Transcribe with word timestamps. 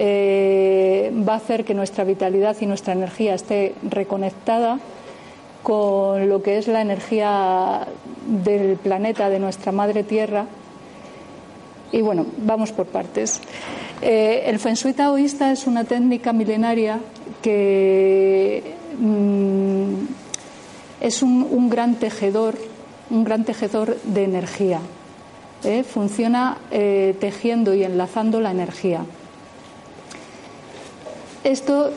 eh, 0.00 1.12
va 1.28 1.32
a 1.34 1.36
hacer 1.38 1.64
que 1.64 1.74
nuestra 1.74 2.04
vitalidad 2.04 2.56
y 2.60 2.66
nuestra 2.66 2.92
energía 2.92 3.34
esté 3.34 3.74
reconectada 3.82 4.78
con 5.64 6.28
lo 6.28 6.40
que 6.40 6.58
es 6.58 6.68
la 6.68 6.82
energía 6.82 7.84
del 8.24 8.76
planeta, 8.76 9.28
de 9.28 9.40
nuestra 9.40 9.72
madre 9.72 10.04
Tierra. 10.04 10.46
Y 11.90 12.00
bueno, 12.00 12.26
vamos 12.38 12.70
por 12.70 12.86
partes. 12.86 13.40
Eh, 14.00 14.44
el 14.46 14.60
Feng 14.60 14.74
Shui 14.74 14.92
taoísta 14.92 15.50
es 15.50 15.66
una 15.66 15.82
técnica 15.82 16.32
milenaria 16.32 17.00
que 17.42 18.74
mm, 19.00 19.94
es 21.00 21.22
un, 21.22 21.68
gran 21.68 21.96
tejedor, 21.96 22.54
un 23.10 23.24
gran 23.24 23.44
tejedor 23.44 23.96
de 24.04 24.22
energía. 24.22 24.80
¿eh? 25.64 25.82
Funciona 25.82 26.58
tejiendo 26.70 27.74
y 27.74 27.82
enlazando 27.82 28.40
la 28.40 28.52
energía. 28.52 29.04
Esto 31.44 31.90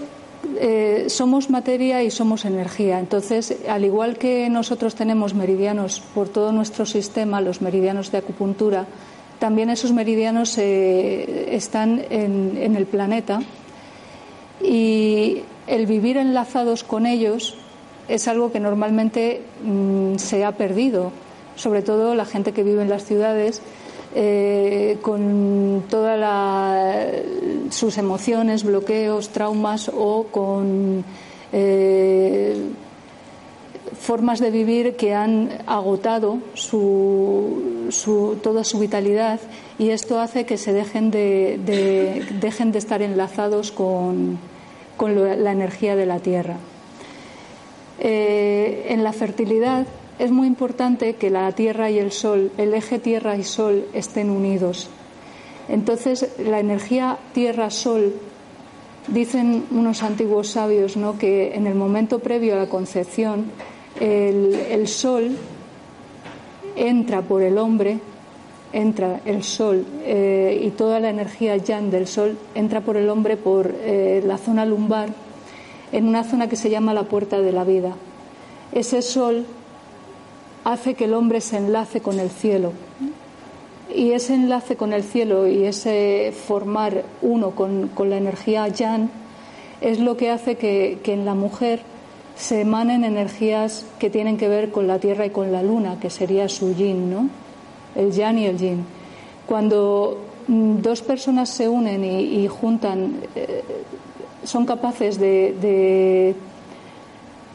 eh, 0.60 1.06
somos 1.08 1.50
materia 1.50 2.04
y 2.04 2.12
somos 2.12 2.46
energía. 2.46 3.00
Entonces, 3.00 3.58
al 3.68 3.86
igual 3.86 4.18
que 4.18 4.50
nosotros 4.50 4.96
tenemos 4.96 5.34
meridianos 5.34 6.02
por 6.14 6.30
todo 6.30 6.52
nuestro 6.52 6.86
sistema, 6.86 7.42
los 7.42 7.62
meridianos 7.62 8.12
de 8.12 8.20
acupuntura, 8.20 8.86
también 9.40 9.72
esos 9.72 9.92
meridianos 9.92 10.56
eh, 10.60 11.56
están 11.56 12.04
en, 12.12 12.76
el 12.76 12.86
planeta 12.86 13.42
y 14.64 15.42
el 15.66 15.88
vivir 15.88 16.18
enlazados 16.18 16.84
con 16.84 17.08
ellos 17.08 17.56
es 18.08 18.28
algo 18.28 18.52
que 18.52 18.60
normalmente 18.60 19.42
mm, 19.64 20.18
se 20.18 20.46
ha 20.46 20.52
perdido, 20.52 21.12
sobre 21.56 21.82
todo 21.82 22.14
la 22.14 22.26
gente 22.26 22.52
que 22.52 22.64
vive 22.64 22.84
en 22.84 22.90
las 22.90 23.06
ciudades 23.06 23.64
eh, 24.14 24.98
con 25.02 25.84
todas 25.90 27.08
sus 27.70 27.98
emociones, 27.98 28.64
bloqueos, 28.64 29.30
traumas 29.30 29.90
o 29.94 30.28
con 30.32 31.06
eh, 31.54 32.56
formas 34.00 34.40
de 34.40 34.52
vivir 34.52 34.96
que 34.96 35.14
han 35.14 35.50
agotado 35.68 36.40
toda 38.42 38.64
su 38.64 38.80
vitalidad 38.80 39.40
y 39.78 39.90
esto 39.90 40.20
hace 40.20 40.46
que 40.46 40.58
se 40.58 40.74
dejen 40.74 41.12
de, 41.12 41.60
dejen 42.42 42.72
de 42.72 42.80
estar 42.80 43.02
enlazados 43.02 43.72
con, 43.72 44.40
la 45.00 45.52
energía 45.52 45.96
de 45.96 46.06
la 46.06 46.20
tierra. 46.20 46.58
Eh, 48.00 48.88
en 48.90 49.04
la 49.04 49.14
fertilidad 49.14 49.88
es 50.22 50.30
muy 50.30 50.46
importante 50.46 51.16
que 51.16 51.32
la 51.32 51.52
Tierra 51.54 51.90
y 51.90 51.98
el 51.98 52.12
Sol, 52.12 52.52
el 52.58 52.76
eje 52.76 53.00
Tierra 53.00 53.38
y 53.38 53.44
Sol, 53.44 53.86
estén 53.92 54.30
unidos. 54.30 54.88
Entonces, 55.68 56.30
la 56.38 56.60
energía 56.60 57.18
Tierra-Sol, 57.34 58.14
dicen 59.08 59.66
unos 59.72 60.04
antiguos 60.04 60.50
sabios, 60.50 60.96
¿no? 60.96 61.18
que 61.18 61.56
en 61.56 61.66
el 61.66 61.74
momento 61.74 62.20
previo 62.20 62.54
a 62.54 62.58
la 62.58 62.70
concepción, 62.70 63.46
el, 64.00 64.88
Sol 64.88 65.36
entra 66.76 67.24
por 67.24 67.42
el 67.42 67.58
hombre, 67.58 67.98
entra 68.74 69.22
el 69.26 69.42
Sol 69.42 69.84
eh, 70.04 70.62
y 70.64 70.70
toda 70.70 71.00
la 71.00 71.10
energía 71.10 71.58
Yang 71.58 71.90
del 71.90 72.06
Sol 72.06 72.38
entra 72.54 72.82
por 72.82 72.96
el 72.96 73.10
hombre 73.10 73.38
por 73.38 73.74
eh, 73.74 74.22
la 74.24 74.38
zona 74.38 74.68
lumbar, 74.68 75.10
en 75.92 76.08
una 76.08 76.24
zona 76.24 76.48
que 76.48 76.56
se 76.58 76.70
llama 76.70 76.94
la 76.94 77.04
puerta 77.04 77.42
de 77.42 77.52
la 77.52 77.64
vida. 77.64 77.96
Ese 78.72 79.02
Sol 79.02 79.48
hace 80.64 80.94
que 80.94 81.06
el 81.06 81.14
hombre 81.14 81.42
se 81.42 81.58
enlace 81.58 82.02
con 82.02 82.20
el 82.20 82.30
cielo. 82.30 82.74
Y 83.94 84.12
ese 84.12 84.36
enlace 84.36 84.78
con 84.78 84.94
el 84.94 85.04
cielo 85.04 85.48
y 85.48 85.66
ese 85.66 86.34
formar 86.48 87.04
uno 87.22 87.52
con, 87.52 87.92
la 87.98 88.18
energía 88.18 88.68
yan 88.68 89.10
es 89.82 90.00
lo 90.00 90.16
que 90.16 90.30
hace 90.30 90.56
que, 90.56 91.00
en 91.06 91.26
la 91.26 91.34
mujer 91.34 91.82
se 92.36 92.62
emanen 92.62 93.04
energías 93.04 93.86
que 94.00 94.10
tienen 94.10 94.38
que 94.38 94.48
ver 94.48 94.72
con 94.72 94.88
la 94.88 95.00
tierra 95.00 95.26
y 95.26 95.30
con 95.32 95.52
la 95.52 95.62
luna, 95.62 96.00
que 96.00 96.10
sería 96.10 96.48
su 96.48 96.74
yin, 96.74 97.12
¿no? 97.12 97.30
El 97.96 98.12
yan 98.12 98.40
y 98.40 98.46
el 98.46 98.58
yin. 98.58 98.86
Cuando 99.46 100.18
mm, 100.48 100.78
dos 100.78 101.02
personas 101.02 101.50
se 101.50 101.68
unen 101.68 102.06
y, 102.06 102.48
juntan, 102.48 103.16
eh, 103.36 103.64
son 104.44 104.66
capaces 104.66 105.20
de 105.20 106.34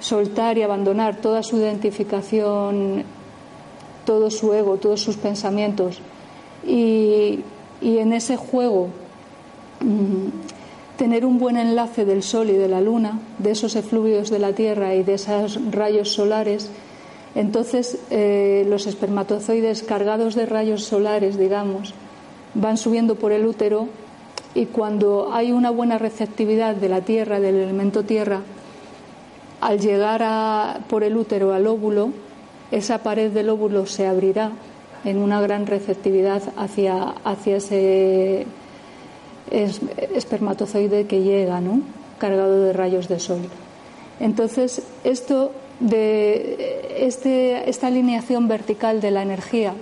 soltar 0.01 0.59
y 0.59 0.63
abandonar 0.63 1.17
toda 1.17 1.43
su 1.43 1.57
identificación, 1.57 3.05
todo 4.05 4.31
su 4.31 4.53
ego, 4.53 4.77
todos 4.77 5.01
sus 5.01 5.17
pensamientos. 5.17 6.01
Y, 6.67 7.41
en 7.83 8.13
ese 8.13 8.37
juego 8.37 8.89
mm, 9.81 10.97
tener 10.97 11.27
un 11.27 11.39
buen 11.39 11.57
enlace 11.57 12.05
del 12.05 12.23
Sol 12.23 12.49
y 12.51 12.55
de 12.55 12.69
la 12.69 12.81
Luna, 12.81 13.21
de 13.39 13.51
esos 13.51 13.77
efluvios 13.77 14.31
de 14.31 14.39
la 14.39 14.53
Tierra 14.53 14.95
y 14.95 15.03
de 15.03 15.15
esos 15.15 15.61
rayos 15.71 16.11
solares, 16.11 16.71
entonces 17.35 17.99
eh, 18.11 18.65
los 18.69 18.87
espermatozoides 18.87 19.83
cargados 19.83 20.35
de 20.35 20.47
rayos 20.47 20.85
solares, 20.85 21.39
digamos, 21.39 21.93
van 22.55 22.79
subiendo 22.79 23.17
por 23.17 23.33
el 23.33 23.47
útero 23.47 23.89
y 24.55 24.67
cuando 24.67 25.29
hay 25.33 25.53
una 25.53 25.71
buena 25.71 25.99
receptividad 25.99 26.75
de 26.75 26.89
la 26.89 27.03
Tierra, 27.03 27.41
del 27.41 27.57
elemento 27.57 28.05
Tierra, 28.05 28.41
al 29.61 29.81
llegar 29.81 30.81
por 30.89 31.05
el 31.05 31.17
útero 31.17 31.53
al 31.53 31.67
óvulo, 31.67 32.11
esa 32.71 32.99
pared 32.99 33.31
del 33.31 33.49
óvulo 33.49 33.87
se 33.87 34.07
abrirá 34.07 34.53
en 35.05 35.19
una 35.19 35.41
gran 35.41 35.67
receptividad 35.67 36.43
hacia, 36.57 37.15
hacia 37.25 37.57
ese 37.57 38.47
espermatozoide 40.15 41.07
que 41.07 41.23
llega, 41.23 41.61
¿no? 41.61 41.81
cargado 42.19 42.63
de 42.63 42.73
rayos 42.73 43.09
de 43.09 43.21
sol. 43.21 43.41
Entonces, 44.21 44.83
esto 45.05 45.53
de 45.81 46.81
este, 46.99 47.69
esta 47.69 47.89
alineación 47.89 48.49
vertical 48.49 49.01
de 49.01 49.11
la 49.11 49.23
energía 49.23 49.75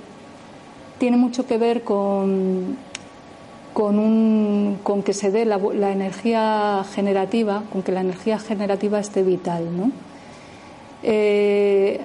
tiene 0.99 1.17
mucho 1.17 1.47
que 1.47 1.59
ver 1.59 1.83
con 1.83 2.77
con, 3.75 5.03
que 5.05 5.13
se 5.13 5.31
dé 5.31 5.45
la, 5.45 5.59
energía 5.91 6.85
generativa, 6.95 7.65
con 7.71 7.83
que 7.83 7.93
la 7.93 8.01
energía 8.01 8.39
generativa 8.39 9.01
esté 9.01 9.23
vital. 9.23 9.65
Eh, 11.03 12.01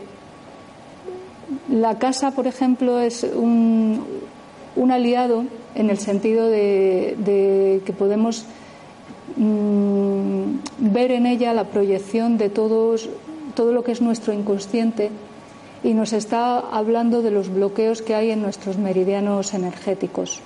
la 1.71 1.97
casa, 1.99 2.31
por 2.31 2.47
ejemplo, 2.47 2.99
es 2.99 3.23
un, 3.23 4.03
aliado 4.91 5.45
en 5.75 5.91
el 5.91 5.99
sentido 5.99 6.49
de, 6.49 7.81
que 7.85 7.93
podemos 7.93 8.45
mm, 9.37 10.91
ver 10.91 11.11
en 11.11 11.27
ella 11.27 11.53
la 11.53 11.65
proyección 11.65 12.39
de 12.39 12.49
todo 12.49 12.97
lo 13.57 13.83
que 13.83 13.91
es 13.91 14.01
nuestro 14.01 14.33
inconsciente 14.33 15.11
y 15.83 15.93
nos 15.93 16.13
está 16.13 16.59
hablando 16.59 17.21
de 17.21 17.31
los 17.31 17.53
bloqueos 17.53 18.01
que 18.01 18.15
hay 18.15 18.31
en 18.31 18.41
nuestros 18.41 18.77
meridianos 18.77 19.53
energéticos. 19.53 20.41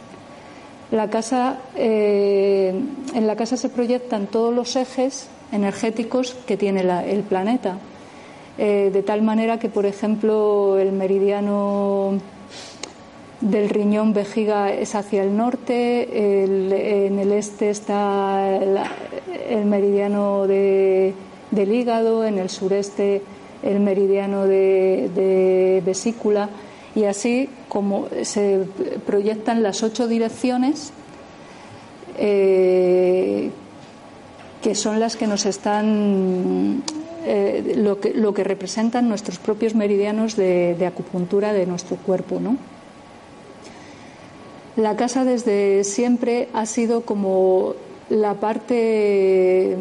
Eh, 1.75 2.71
en 3.15 3.27
la 3.27 3.35
casa 3.35 3.57
se 3.57 3.69
proyectan 3.69 4.27
todos 4.27 4.53
los 4.53 4.75
ejes 4.75 5.27
energéticos 5.51 6.35
que 6.45 6.55
tiene 6.55 6.81
el 6.81 7.23
planeta, 7.23 7.79
eh, 8.59 8.91
de 8.93 9.01
tal 9.01 9.23
manera 9.23 9.57
que, 9.57 9.69
por 9.69 9.87
ejemplo, 9.87 10.77
el 10.77 10.91
meridiano 10.91 12.19
del 13.41 13.69
riñón 13.69 14.13
vejiga 14.13 14.71
es 14.71 14.93
hacia 14.93 15.23
el 15.23 15.35
norte, 15.35 16.45
en 16.45 17.17
el 17.17 17.31
este 17.31 17.71
está 17.71 18.55
el, 18.55 19.65
meridiano 19.65 20.45
del 20.45 21.15
hígado, 21.73 22.23
en 22.23 22.37
el 22.37 22.51
sureste 22.51 23.23
el 23.63 23.79
meridiano 23.79 24.45
de 24.45 25.81
vesícula 25.83 26.49
y 26.95 27.05
así 27.05 27.49
como 27.69 28.07
se 28.23 28.65
proyectan 29.05 29.63
las 29.63 29.83
ocho 29.83 30.07
direcciones 30.07 30.93
eh, 32.17 33.51
que 34.61 34.75
son 34.75 34.99
las 34.99 35.17
que 35.17 35.27
nos 35.27 35.45
están 35.45 36.83
eh, 37.25 37.73
lo, 37.75 37.99
que, 37.99 38.43
representan 38.43 39.09
nuestros 39.09 39.37
propios 39.39 39.75
meridianos 39.75 40.35
de, 40.35 40.85
acupuntura 40.85 41.53
de 41.53 41.65
nuestro 41.65 41.97
cuerpo, 41.97 42.39
¿no? 42.39 42.57
La 44.75 44.95
casa 44.95 45.23
desde 45.23 45.83
siempre 45.83 46.49
ha 46.53 46.65
sido 46.65 47.01
como 47.01 47.75
la 48.09 48.35
parte 48.35 49.77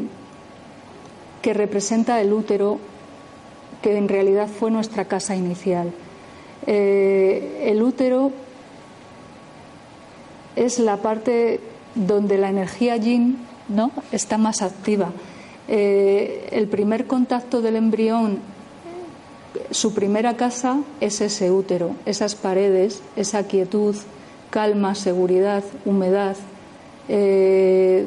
que 1.40 1.54
representa 1.54 2.20
el 2.20 2.32
útero, 2.32 2.78
que 3.82 3.96
en 3.96 4.08
realidad 4.08 4.48
fue 4.48 4.70
nuestra 4.70 5.06
casa 5.06 5.34
inicial. 5.34 5.92
Eh, 6.66 7.64
el 7.66 7.82
útero 7.82 8.32
es 10.56 10.78
la 10.78 10.98
parte 10.98 11.60
donde 11.94 12.38
la 12.38 12.48
energía 12.48 12.96
yin 12.96 13.38
¿no? 13.68 13.90
está 14.12 14.38
más 14.38 14.62
activa. 14.62 15.10
Eh, 15.68 16.48
el 16.52 16.68
primer 16.68 17.06
contacto 17.06 17.62
del 17.62 17.76
embrión, 17.76 18.38
su 19.70 19.94
primera 19.94 20.36
casa 20.36 20.80
es 21.00 21.20
ese 21.20 21.50
útero, 21.50 21.94
esas 22.04 22.34
paredes, 22.34 23.02
esa 23.16 23.46
quietud, 23.46 23.96
calma, 24.50 24.94
seguridad, 24.94 25.62
humedad. 25.84 26.36
Eh, 27.08 28.06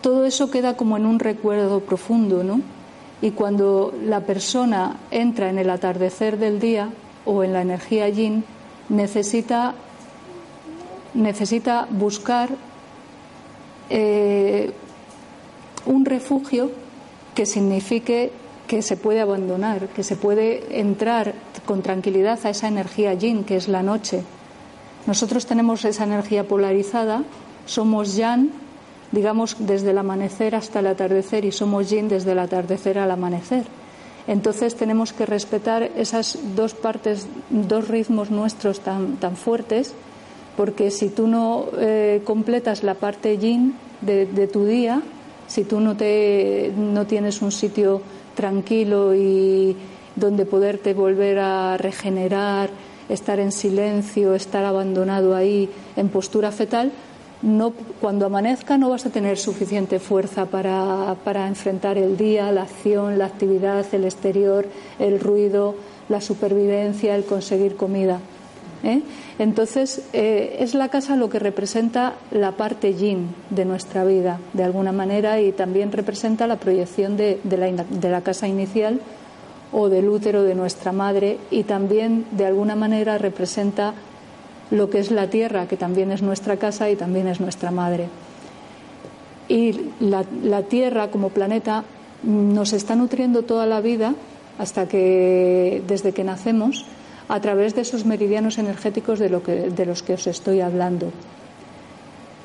todo 0.00 0.24
eso 0.24 0.50
queda 0.50 0.76
como 0.76 0.96
en 0.96 1.06
un 1.06 1.18
recuerdo 1.18 1.80
profundo, 1.80 2.42
¿no? 2.42 2.60
Y 3.22 3.32
cuando 3.32 3.92
la 4.04 4.20
persona 4.20 4.96
entra 5.10 5.50
en 5.50 5.58
el 5.58 5.68
atardecer 5.70 6.38
del 6.38 6.58
día 6.58 6.88
o 7.24 7.44
en 7.44 7.52
la 7.52 7.62
energía 7.62 8.08
yin, 8.08 8.44
necesita, 8.88 9.74
necesita 11.14 11.86
buscar 11.90 12.48
eh, 13.90 14.72
un 15.86 16.04
refugio 16.04 16.70
que 17.34 17.46
signifique 17.46 18.32
que 18.66 18.82
se 18.82 18.96
puede 18.96 19.20
abandonar, 19.20 19.88
que 19.88 20.04
se 20.04 20.16
puede 20.16 20.78
entrar 20.78 21.34
con 21.66 21.82
tranquilidad 21.82 22.38
a 22.44 22.50
esa 22.50 22.68
energía 22.68 23.14
yin, 23.14 23.44
que 23.44 23.56
es 23.56 23.66
la 23.66 23.82
noche. 23.82 24.22
Nosotros 25.06 25.46
tenemos 25.46 25.84
esa 25.84 26.04
energía 26.04 26.46
polarizada, 26.46 27.24
somos 27.66 28.14
yang 28.14 28.50
digamos, 29.12 29.56
desde 29.58 29.90
el 29.90 29.98
amanecer 29.98 30.54
hasta 30.54 30.80
el 30.80 30.86
atardecer 30.86 31.44
y 31.44 31.52
somos 31.52 31.90
yin 31.90 32.08
desde 32.08 32.32
el 32.32 32.38
atardecer 32.38 32.98
al 32.98 33.10
amanecer. 33.10 33.64
Entonces 34.26 34.76
tenemos 34.76 35.12
que 35.12 35.26
respetar 35.26 35.82
esas 35.96 36.38
dos 36.54 36.74
partes, 36.74 37.26
dos 37.50 37.88
ritmos 37.88 38.30
nuestros 38.30 38.80
tan, 38.80 39.16
tan 39.16 39.36
fuertes, 39.36 39.94
porque 40.56 40.90
si 40.90 41.08
tú 41.08 41.26
no 41.26 41.66
eh, 41.78 42.20
completas 42.24 42.82
la 42.82 42.94
parte 42.94 43.38
yin 43.38 43.74
de, 44.00 44.26
tu 44.46 44.64
día, 44.64 45.02
si 45.46 45.64
tú 45.64 45.80
no, 45.80 45.96
te, 45.96 46.72
no 46.76 47.06
tienes 47.06 47.42
un 47.42 47.50
sitio 47.50 48.02
tranquilo 48.34 49.14
y 49.14 49.76
donde 50.16 50.44
poderte 50.44 50.94
volver 50.94 51.38
a 51.38 51.76
regenerar, 51.76 52.70
estar 53.08 53.40
en 53.40 53.52
silencio, 53.52 54.34
estar 54.34 54.64
abandonado 54.64 55.34
ahí 55.34 55.68
en 55.96 56.08
postura 56.08 56.52
fetal, 56.52 56.92
no, 57.42 57.72
cuando 58.00 58.26
amanezca 58.26 58.76
no 58.76 58.90
vas 58.90 59.06
a 59.06 59.10
tener 59.10 59.38
suficiente 59.38 59.98
fuerza 59.98 60.46
para, 60.46 61.16
para, 61.24 61.48
enfrentar 61.48 61.96
el 61.96 62.16
día, 62.16 62.52
la 62.52 62.62
acción, 62.62 63.18
la 63.18 63.26
actividad, 63.26 63.86
el 63.92 64.04
exterior, 64.04 64.66
el 64.98 65.20
ruido, 65.20 65.74
la 66.08 66.20
supervivencia, 66.20 67.16
el 67.16 67.24
conseguir 67.24 67.76
comida. 67.76 68.20
¿eh? 68.84 69.02
Entonces, 69.38 70.02
eh, 70.12 70.58
es 70.60 70.74
la 70.74 70.88
casa 70.88 71.16
lo 71.16 71.30
que 71.30 71.38
representa 71.38 72.14
la 72.30 72.52
parte 72.52 72.94
yin 72.94 73.34
de 73.48 73.64
nuestra 73.64 74.04
vida, 74.04 74.38
de 74.52 74.64
alguna 74.64 74.92
manera, 74.92 75.40
y 75.40 75.52
también 75.52 75.92
representa 75.92 76.46
la 76.46 76.56
proyección 76.56 77.16
de, 77.16 77.40
de, 77.44 77.56
la, 77.56 77.72
de 77.72 78.10
la 78.10 78.20
casa 78.20 78.48
inicial 78.48 79.00
o 79.72 79.88
del 79.88 80.08
útero 80.08 80.42
de 80.42 80.54
nuestra 80.54 80.92
madre, 80.92 81.38
y 81.50 81.62
también, 81.62 82.26
de 82.32 82.44
alguna 82.44 82.76
manera, 82.76 83.16
representa 83.18 83.94
lo 84.70 84.88
que 84.88 85.00
es 85.00 85.10
la 85.10 85.28
tierra, 85.28 85.66
que 85.66 85.76
también 85.76 86.12
es 86.12 86.22
nuestra 86.22 86.56
casa 86.56 86.90
y 86.90 86.96
también 86.96 87.28
es 87.28 87.40
nuestra 87.40 87.70
madre. 87.70 88.08
Y 89.48 89.90
la, 89.98 90.62
tierra 90.62 91.10
como 91.10 91.30
planeta 91.30 91.84
nos 92.22 92.72
está 92.72 92.94
nutriendo 92.94 93.42
toda 93.42 93.66
la 93.66 93.80
vida 93.80 94.14
hasta 94.58 94.86
que 94.86 95.82
desde 95.88 96.12
que 96.12 96.22
nacemos 96.22 96.86
a 97.28 97.40
través 97.40 97.74
de 97.74 97.80
esos 97.80 98.04
meridianos 98.04 98.58
energéticos 98.58 99.18
de, 99.18 99.28
los 99.28 100.02
que 100.02 100.14
os 100.14 100.26
estoy 100.26 100.60
hablando. 100.60 101.10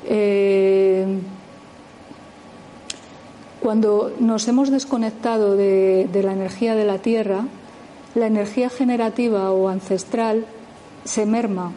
Eh, 0.08 1.06
cuando 3.60 4.12
nos 4.18 4.46
hemos 4.48 4.70
desconectado 4.70 5.56
de, 5.56 6.08
de, 6.12 6.22
la 6.22 6.32
energía 6.32 6.74
de 6.74 6.84
la 6.84 6.98
Tierra, 6.98 7.44
la 8.14 8.26
energía 8.26 8.70
generativa 8.70 9.52
o 9.52 9.68
ancestral 9.68 10.44
se 11.04 11.26
merma 11.26 11.72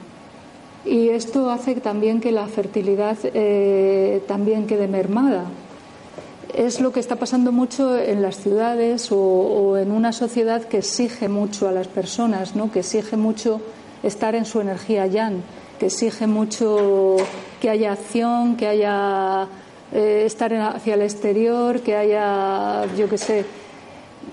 y 0.90 1.10
esto 1.10 1.52
hace 1.52 1.76
también 1.76 2.20
que 2.20 2.32
la 2.32 2.48
fertilidad 2.48 3.18
eh, 3.24 4.24
también 4.28 4.66
quede 4.66 4.88
mermada. 4.88 5.46
Es 6.52 6.82
lo 6.82 6.92
que 6.92 7.00
está 7.00 7.16
pasando 7.16 7.52
mucho 7.52 7.96
en 7.96 8.24
las 8.24 8.38
ciudades 8.38 9.10
o, 9.12 9.78
en 9.78 9.92
una 9.92 10.12
sociedad 10.12 10.64
que 10.64 10.80
exige 10.80 11.30
mucho 11.30 11.68
a 11.68 11.72
las 11.72 11.88
personas, 11.88 12.56
¿no? 12.56 12.72
que 12.72 12.80
exige 12.80 13.18
mucho 13.18 13.62
estar 14.02 14.34
en 14.34 14.46
su 14.46 14.62
energía 14.62 15.06
yang, 15.06 15.44
que 15.80 15.86
exige 15.86 16.26
mucho 16.26 17.18
que 17.62 17.70
haya 17.70 17.92
acción, 17.92 18.58
que 18.58 18.66
haya 18.66 19.48
eh, 19.94 20.24
estar 20.26 20.52
hacia 20.56 20.96
el 20.96 21.04
exterior, 21.04 21.82
que 21.82 21.96
haya, 21.96 22.86
yo 22.98 23.08
qué 23.08 23.18
sé, 23.20 23.46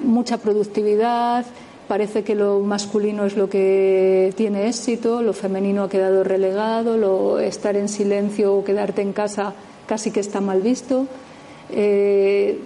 mucha 0.02 0.38
productividad, 0.38 1.44
Parece 1.88 2.24
que 2.24 2.34
lo 2.34 2.60
masculino 2.60 3.26
es 3.26 3.36
lo 3.36 3.48
que 3.48 4.32
tiene 4.36 4.66
éxito, 4.66 5.22
lo 5.22 5.32
femenino 5.32 5.84
ha 5.84 5.88
quedado 5.88 6.24
relegado, 6.24 6.96
lo 6.96 7.38
estar 7.38 7.76
en 7.76 7.88
silencio 7.88 8.54
o 8.54 8.64
quedarte 8.64 9.02
en 9.02 9.12
casa 9.12 9.54
casi 9.86 10.10
que 10.10 10.20
está 10.20 10.40
mal 10.40 10.62
visto. 10.62 11.06
Eh, 11.70 12.58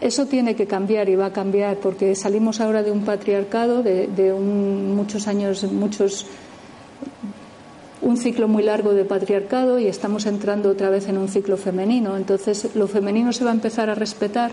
eso 0.00 0.26
tiene 0.26 0.54
que 0.54 0.66
cambiar 0.66 1.08
y 1.08 1.16
va 1.16 1.26
a 1.26 1.32
cambiar 1.32 1.78
porque 1.78 2.14
salimos 2.14 2.60
ahora 2.60 2.82
de 2.82 2.92
un 2.92 3.04
patriarcado, 3.04 3.82
de, 3.82 4.32
muchos 4.34 5.26
años, 5.26 5.64
muchos 5.64 6.26
un 8.00 8.16
ciclo 8.16 8.46
muy 8.46 8.62
largo 8.62 8.94
de 8.94 9.04
patriarcado 9.04 9.78
y 9.78 9.88
estamos 9.88 10.26
entrando 10.26 10.70
otra 10.70 10.88
vez 10.88 11.08
en 11.08 11.18
un 11.18 11.28
ciclo 11.28 11.56
femenino. 11.56 12.16
Entonces, 12.16 12.76
lo 12.76 12.86
femenino 12.86 13.32
se 13.32 13.44
va 13.44 13.50
a 13.50 13.54
empezar 13.54 13.90
a 13.90 13.96
respetar 13.96 14.52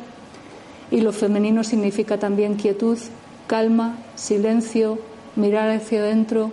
y 0.89 1.01
lo 1.01 1.11
femenino 1.11 1.63
significa 1.63 2.17
también 2.17 2.55
quietud, 2.55 2.97
calma, 3.47 3.97
silencio, 4.15 4.99
mirar 5.35 5.69
hacia 5.69 5.99
adentro. 5.99 6.51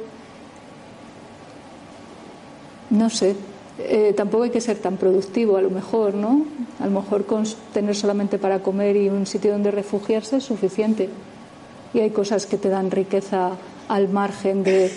No 2.91 3.09
sé, 3.09 3.37
eh, 3.79 4.13
tampoco 4.17 4.45
hay 4.45 4.51
que 4.51 4.61
ser 4.61 4.79
tan 4.79 4.97
productivo, 4.97 5.57
a 5.57 5.63
lo 5.63 5.71
mejor, 5.71 6.15
¿no? 6.15 6.45
A 6.79 6.87
lo 6.87 7.01
mejor 7.01 7.25
tener 7.73 7.97
solamente 7.97 8.39
para 8.39 8.61
comer 8.61 8.97
y 8.97 9.09
un 9.09 9.27
sitio 9.27 9.53
donde 9.53 9.71
refugiarse 9.71 10.37
es 10.37 10.45
suficiente. 10.45 11.09
Y 11.95 12.01
hay 12.01 12.11
cosas 12.11 12.47
que 12.47 12.59
te 12.59 12.69
dan 12.69 12.91
riqueza 12.91 13.53
al 13.89 14.09
margen 14.09 14.63
de 14.63 14.91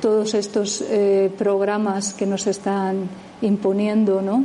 todos 0.00 0.34
estos 0.34 0.82
eh, 0.88 1.30
programas 1.36 2.14
que 2.14 2.26
nos 2.26 2.46
están 2.46 3.08
imponiendo, 3.42 4.22
¿no? 4.22 4.44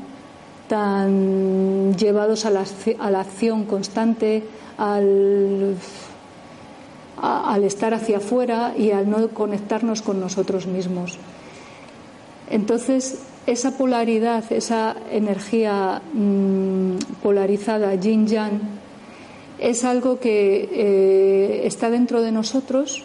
Tan 0.68 1.96
llevados 1.96 2.46
a 2.46 2.50
la, 2.50 2.66
a 3.00 3.12
la 3.12 3.22
acción 3.22 3.66
constante, 3.66 4.44
al 4.77 5.75
al 7.22 7.64
estar 7.64 7.94
hacia 7.94 8.18
afuera 8.18 8.74
y 8.78 8.92
al 8.92 9.10
no 9.10 9.28
conectarnos 9.30 10.02
con 10.02 10.20
nosotros 10.20 10.68
mismos. 10.68 11.18
Entonces, 12.50 13.20
esa 13.46 13.78
polaridad, 13.78 14.44
esa 14.52 14.96
energía 15.12 16.02
mm, 16.14 16.98
polarizada, 17.24 17.96
yin-yang, 17.96 18.60
es 19.60 19.84
algo 19.84 20.20
que 20.20 20.70
eh, 20.72 21.62
está 21.66 21.90
dentro 21.90 22.22
de 22.22 22.32
nosotros, 22.32 23.04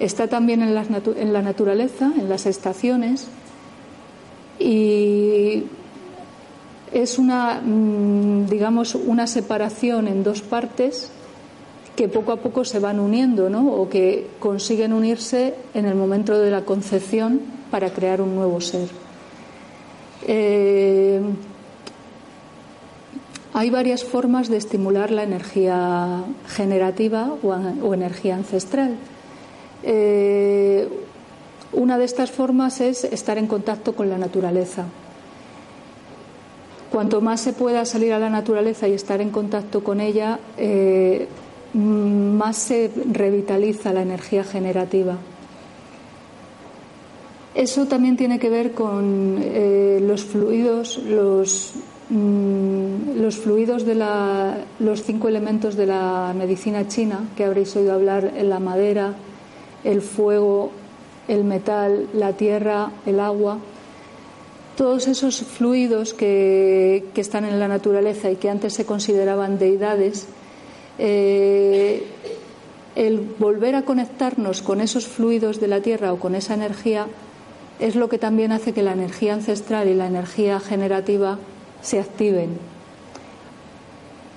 está 0.00 0.28
también 0.28 0.62
en 0.62 0.74
la, 0.74 0.84
en 1.16 1.32
la 1.32 1.42
naturaleza, 1.42 2.10
en 2.18 2.28
las 2.28 2.46
estaciones, 2.46 3.28
y 4.58 5.64
es 6.92 7.18
una, 7.18 7.60
mm, 7.60 8.46
digamos, 8.46 8.94
una 8.94 9.26
separación 9.26 10.08
en 10.08 10.22
dos 10.22 10.42
partes 10.42 11.10
que 11.96 12.08
poco 12.08 12.32
a 12.32 12.36
poco 12.36 12.64
se 12.64 12.78
van 12.78 12.98
uniendo, 12.98 13.48
¿no? 13.48 13.72
O 13.72 13.88
que 13.88 14.26
consiguen 14.40 14.92
unirse 14.92 15.54
en 15.74 15.86
el 15.86 15.94
momento 15.94 16.38
de 16.38 16.50
la 16.50 16.62
concepción 16.62 17.40
para 17.70 17.90
crear 17.90 18.20
un 18.20 18.34
nuevo 18.34 18.60
ser. 18.60 18.88
Eh, 20.26 21.20
hay 23.52 23.70
varias 23.70 24.02
formas 24.02 24.48
de 24.48 24.56
estimular 24.56 25.12
la 25.12 25.22
energía 25.22 26.24
generativa 26.48 27.32
o, 27.42 27.94
energía 27.94 28.34
ancestral. 28.34 28.96
Eh, 29.84 30.88
una 31.72 31.98
de 31.98 32.04
estas 32.04 32.32
formas 32.32 32.80
es 32.80 33.04
estar 33.04 33.38
en 33.38 33.46
contacto 33.46 33.94
con 33.94 34.08
la 34.10 34.18
naturaleza. 34.18 34.86
Cuanto 36.90 37.20
más 37.20 37.40
se 37.40 37.52
pueda 37.52 37.84
salir 37.84 38.12
a 38.12 38.18
la 38.18 38.30
naturaleza 38.30 38.88
y 38.88 38.92
estar 38.92 39.20
en 39.20 39.30
contacto 39.30 39.84
con 39.84 40.00
ella, 40.00 40.38
eh, 40.56 41.28
más 41.74 42.56
se 42.56 42.90
revitaliza 43.10 43.92
la 43.92 44.02
energía 44.02 44.44
generativa. 44.44 45.18
Eso 47.54 47.86
también 47.86 48.16
tiene 48.16 48.38
que 48.38 48.50
ver 48.50 48.72
con 48.72 49.38
eh, 49.40 50.00
los 50.02 50.24
fluidos, 50.24 50.98
los, 50.98 51.74
mm, 52.10 53.20
los 53.20 53.36
fluidos 53.36 53.84
de 53.84 53.94
la, 53.94 54.58
los 54.80 55.02
cinco 55.04 55.28
elementos 55.28 55.76
de 55.76 55.86
la 55.86 56.34
medicina 56.36 56.88
china, 56.88 57.28
que 57.36 57.44
habréis 57.44 57.74
oído 57.76 57.92
hablar, 57.92 58.32
la 58.42 58.58
madera, 58.58 59.14
el 59.84 60.02
fuego, 60.02 60.72
el 61.28 61.44
metal, 61.44 62.08
la 62.12 62.32
tierra, 62.32 62.90
el 63.06 63.20
agua, 63.20 63.58
todos 64.76 65.06
esos 65.06 65.42
fluidos 65.42 66.14
que, 66.14 67.04
están 67.14 67.44
en 67.44 67.60
la 67.60 67.68
naturaleza 67.68 68.30
y 68.30 68.36
que 68.36 68.50
antes 68.50 68.74
se 68.74 68.84
consideraban 68.84 69.58
deidades, 69.58 70.26
eh, 70.98 72.04
el 72.96 73.20
volver 73.38 73.74
a 73.74 73.82
conectarnos 73.82 74.62
con 74.62 74.80
esos 74.80 75.06
fluidos 75.06 75.60
de 75.60 75.68
la 75.68 75.80
tierra 75.80 76.12
o 76.12 76.18
con 76.18 76.34
esa 76.34 76.54
energía 76.54 77.06
es 77.80 77.96
lo 77.96 78.08
que 78.08 78.18
también 78.18 78.52
hace 78.52 78.72
que 78.72 78.82
la 78.82 78.92
energía 78.92 79.34
ancestral 79.34 79.88
y 79.88 79.94
la 79.94 80.06
energía 80.06 80.60
generativa 80.60 81.38
se 81.82 81.98
activen. 81.98 82.50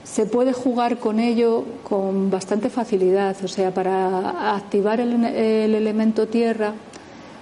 Se 0.03 0.25
puede 0.25 0.53
jugar 0.53 0.97
con 0.97 1.19
ello 1.19 1.65
con 1.83 2.31
bastante 2.31 2.69
facilidad, 2.69 3.35
o 3.43 3.47
sea, 3.47 3.71
para 3.73 4.55
activar 4.55 4.99
el, 4.99 5.23
elemento 5.23 6.27
tierra 6.27 6.73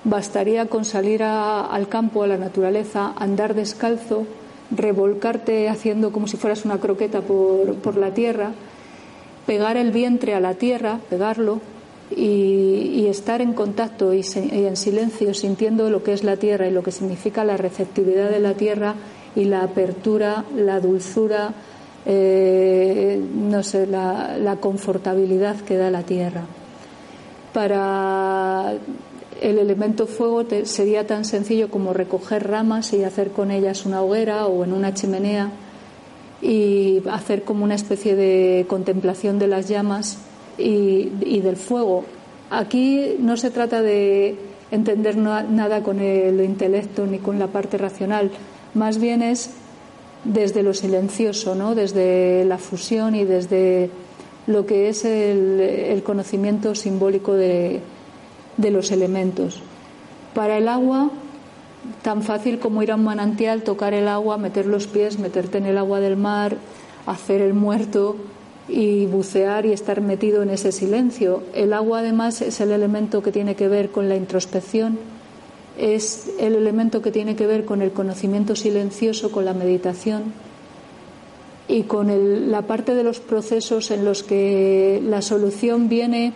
bastaría 0.03 0.65
con 0.67 0.83
salir 0.83 1.23
al 1.23 1.87
campo, 1.87 2.23
a 2.23 2.27
la 2.27 2.37
naturaleza, 2.37 3.13
andar 3.15 3.55
descalzo, 3.55 4.25
revolcarte 4.71 5.69
haciendo 5.69 6.11
como 6.11 6.27
si 6.27 6.37
fueras 6.37 6.65
una 6.65 6.79
croqueta 6.79 7.21
por 7.21 7.95
la 7.95 8.13
tierra, 8.13 8.51
pegar 9.45 9.77
el 9.77 9.91
vientre 9.91 10.33
a 10.33 10.39
la 10.39 10.55
tierra, 10.55 10.99
pegarlo, 11.09 11.61
y, 12.15 13.07
estar 13.07 13.41
en 13.41 13.53
contacto 13.53 14.13
y, 14.13 14.21
en 14.35 14.75
silencio 14.75 15.33
sintiendo 15.33 15.89
lo 15.89 16.03
que 16.03 16.13
es 16.13 16.23
la 16.23 16.37
tierra 16.37 16.67
y 16.67 16.71
lo 16.71 16.83
que 16.83 16.91
significa 16.91 17.43
la 17.43 17.57
receptividad 17.57 18.29
de 18.29 18.39
la 18.39 18.53
tierra 18.53 18.95
y 19.35 19.45
la 19.45 19.63
apertura, 19.63 20.45
la 20.55 20.79
dulzura, 20.79 21.53
eh, 22.05 23.21
no 23.33 23.63
sé, 23.63 23.87
la, 23.87 24.57
confortabilidad 24.59 25.57
que 25.61 25.77
da 25.77 25.89
la 25.89 26.03
tierra. 26.03 26.41
Para 27.53 28.73
el 29.41 29.59
elemento 29.59 30.07
fuego 30.07 30.43
sería 30.63 31.07
tan 31.07 31.25
sencillo 31.25 31.69
como 31.69 31.93
recoger 31.93 32.47
ramas 32.47 32.93
y 32.93 33.03
hacer 33.03 33.31
con 33.31 33.51
ellas 33.51 33.85
una 33.85 34.01
hoguera 34.01 34.47
o 34.47 34.63
en 34.63 34.73
una 34.73 34.93
chimenea 34.93 35.51
y 36.45 37.01
hacer 37.09 37.43
como 37.43 37.63
una 37.63 37.73
especie 37.73 38.15
de 38.15 38.65
contemplación 38.69 39.39
de 39.39 39.47
las 39.47 39.67
llamas 39.67 40.19
y, 40.59 41.39
del 41.39 41.55
fuego. 41.55 42.05
Aquí 42.51 43.15
no 43.19 43.35
se 43.35 43.49
trata 43.49 43.81
de 43.81 44.35
entender 44.69 45.17
nada 45.17 45.81
con 45.81 45.99
el 45.99 46.39
intelecto 46.41 47.07
ni 47.07 47.17
con 47.17 47.39
la 47.39 47.47
parte 47.47 47.79
racional, 47.79 48.29
más 48.75 48.99
bien 48.99 49.23
es 49.23 49.51
desde 50.23 50.61
lo 50.61 50.73
silencioso, 50.73 51.55
¿no? 51.55 51.73
desde 51.73 52.45
la 52.45 52.59
fusión 52.59 53.15
y 53.15 53.25
desde 53.25 53.89
lo 54.45 54.67
que 54.67 54.89
es 54.89 55.03
el, 55.03 56.03
conocimiento 56.03 56.75
simbólico 56.75 57.33
de, 57.33 57.79
de, 58.57 58.71
los 58.71 58.91
elementos. 58.91 59.61
Para 60.35 60.57
el 60.57 60.67
agua, 60.67 61.09
tan 62.01 62.23
fácil 62.23 62.59
como 62.59 62.83
ir 62.83 62.91
a 62.91 62.95
un 62.95 63.03
manantial, 63.03 63.63
tocar 63.63 63.93
el 63.93 64.07
agua, 64.07 64.37
meter 64.37 64.65
los 64.65 64.87
pies, 64.87 65.19
meterte 65.19 65.57
en 65.57 65.65
el 65.65 65.77
agua 65.77 65.99
del 65.99 66.17
mar, 66.17 66.57
hacer 67.05 67.41
el 67.41 67.53
muerto, 67.53 68.17
y 68.67 69.05
bucear 69.05 69.65
y 69.65 69.71
estar 69.73 70.01
metido 70.01 70.41
en 70.41 70.49
ese 70.49 70.71
silencio. 70.71 71.43
El 71.53 71.73
agua 71.73 71.99
además 71.99 72.41
es 72.41 72.59
el 72.61 72.71
elemento 72.71 73.21
que 73.21 73.31
tiene 73.31 73.55
que 73.55 73.67
ver 73.67 73.91
con 73.91 74.09
la 74.09 74.15
introspección, 74.15 74.97
es 75.77 76.31
el 76.39 76.55
elemento 76.55 77.01
que 77.01 77.11
tiene 77.11 77.35
que 77.35 77.47
ver 77.47 77.65
con 77.65 77.81
el 77.81 77.91
conocimiento 77.91 78.55
silencioso, 78.55 79.31
con 79.31 79.45
la 79.45 79.53
meditación 79.53 80.33
y 81.67 81.83
con 81.83 82.51
la 82.51 82.61
parte 82.63 82.95
de 82.95 83.03
los 83.03 83.19
procesos 83.19 83.91
en 83.91 84.05
los 84.05 84.23
que 84.23 85.01
la 85.03 85.21
solución 85.21 85.89
viene 85.89 86.33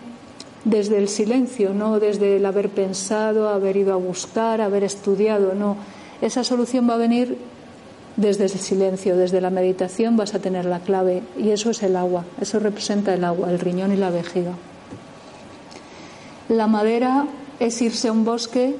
desde 0.66 0.98
el 0.98 1.08
silencio, 1.08 1.74
no 1.74 2.00
desde 2.00 2.38
el 2.38 2.46
haber 2.46 2.70
pensado, 2.70 3.50
haber 3.50 3.78
ido 3.78 3.94
a 3.94 3.98
buscar, 3.98 4.62
haber 4.62 4.84
estudiado, 4.84 5.54
no. 5.56 5.78
Esa 6.22 6.44
solución 6.44 6.89
va 6.89 6.96
a 6.96 6.98
venir 6.98 7.38
desde 8.18 8.44
el 8.44 8.50
silencio, 8.50 9.16
desde 9.16 9.39
la 9.39 9.50
meditación 9.50 10.18
vas 10.18 10.36
a 10.36 10.39
tener 10.39 10.66
la 10.66 10.80
clave 10.80 11.24
y 11.38 11.51
eso 11.51 11.70
es 11.70 11.82
el 11.84 11.96
agua, 11.96 12.25
eso 12.42 12.60
representa 12.60 13.13
el 13.13 13.24
agua, 13.24 13.50
el 13.50 13.60
riñón 13.60 13.94
y 13.94 13.96
la 13.96 14.10
vejiga. 14.10 14.54
La 16.50 16.68
madera 16.68 17.28
es 17.60 17.82
irse 17.82 18.10
a 18.10 18.12
un 18.12 18.25
bosque, 18.25 18.75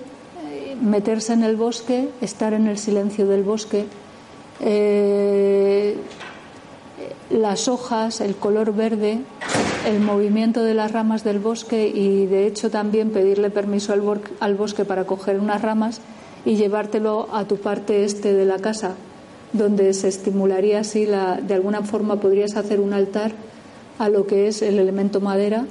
meterse 0.82 1.34
en 1.34 1.44
el 1.44 1.56
bosque, 1.56 2.10
estar 2.20 2.54
en 2.54 2.68
el 2.68 2.78
silencio 2.78 3.28
del 3.28 3.44
bosque. 3.44 3.86
Eh, 4.60 5.96
las 7.30 7.68
hojas, 7.68 8.22
el 8.22 8.36
color 8.36 8.74
verde, 8.74 9.20
el 9.86 10.00
movimiento 10.00 10.64
de 10.64 10.74
las 10.74 10.92
ramas 10.92 11.24
del 11.24 11.40
bosque 11.40 11.88
y 11.88 12.26
de 12.26 12.48
hecho 12.48 12.70
también 12.70 13.12
pedirle 13.12 13.50
permiso 13.50 13.94
al, 13.94 14.04
al 14.40 14.56
bosque 14.56 14.86
para 14.86 15.06
coger 15.06 15.40
unas 15.40 15.62
ramas 15.62 16.02
y 16.46 16.56
llevártelo 16.56 17.28
a 17.32 17.46
tu 17.46 17.58
parte 17.58 18.04
este 18.04 18.34
de 18.34 18.46
la 18.46 18.58
casa, 18.60 18.96
donde 19.54 19.94
se 19.94 20.08
estimularía 20.08 20.80
así, 20.80 21.06
la, 21.06 21.36
de 21.36 21.54
alguna 21.54 21.84
forma 21.84 22.20
podrías 22.20 22.56
hacer 22.56 22.80
un 22.80 22.94
altar 22.94 23.32
a 24.00 24.10
lo 24.10 24.26
que 24.26 24.48
es 24.48 24.62
el 24.62 24.80
elemento 24.80 25.22
madera, 25.22 25.66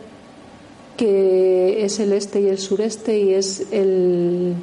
que 0.96 1.84
es 1.84 1.98
el 2.00 2.12
este 2.12 2.40
y 2.40 2.48
el 2.48 2.58
sureste 2.58 3.18
y 3.18 3.34
es 3.34 3.66
el, 3.72 4.54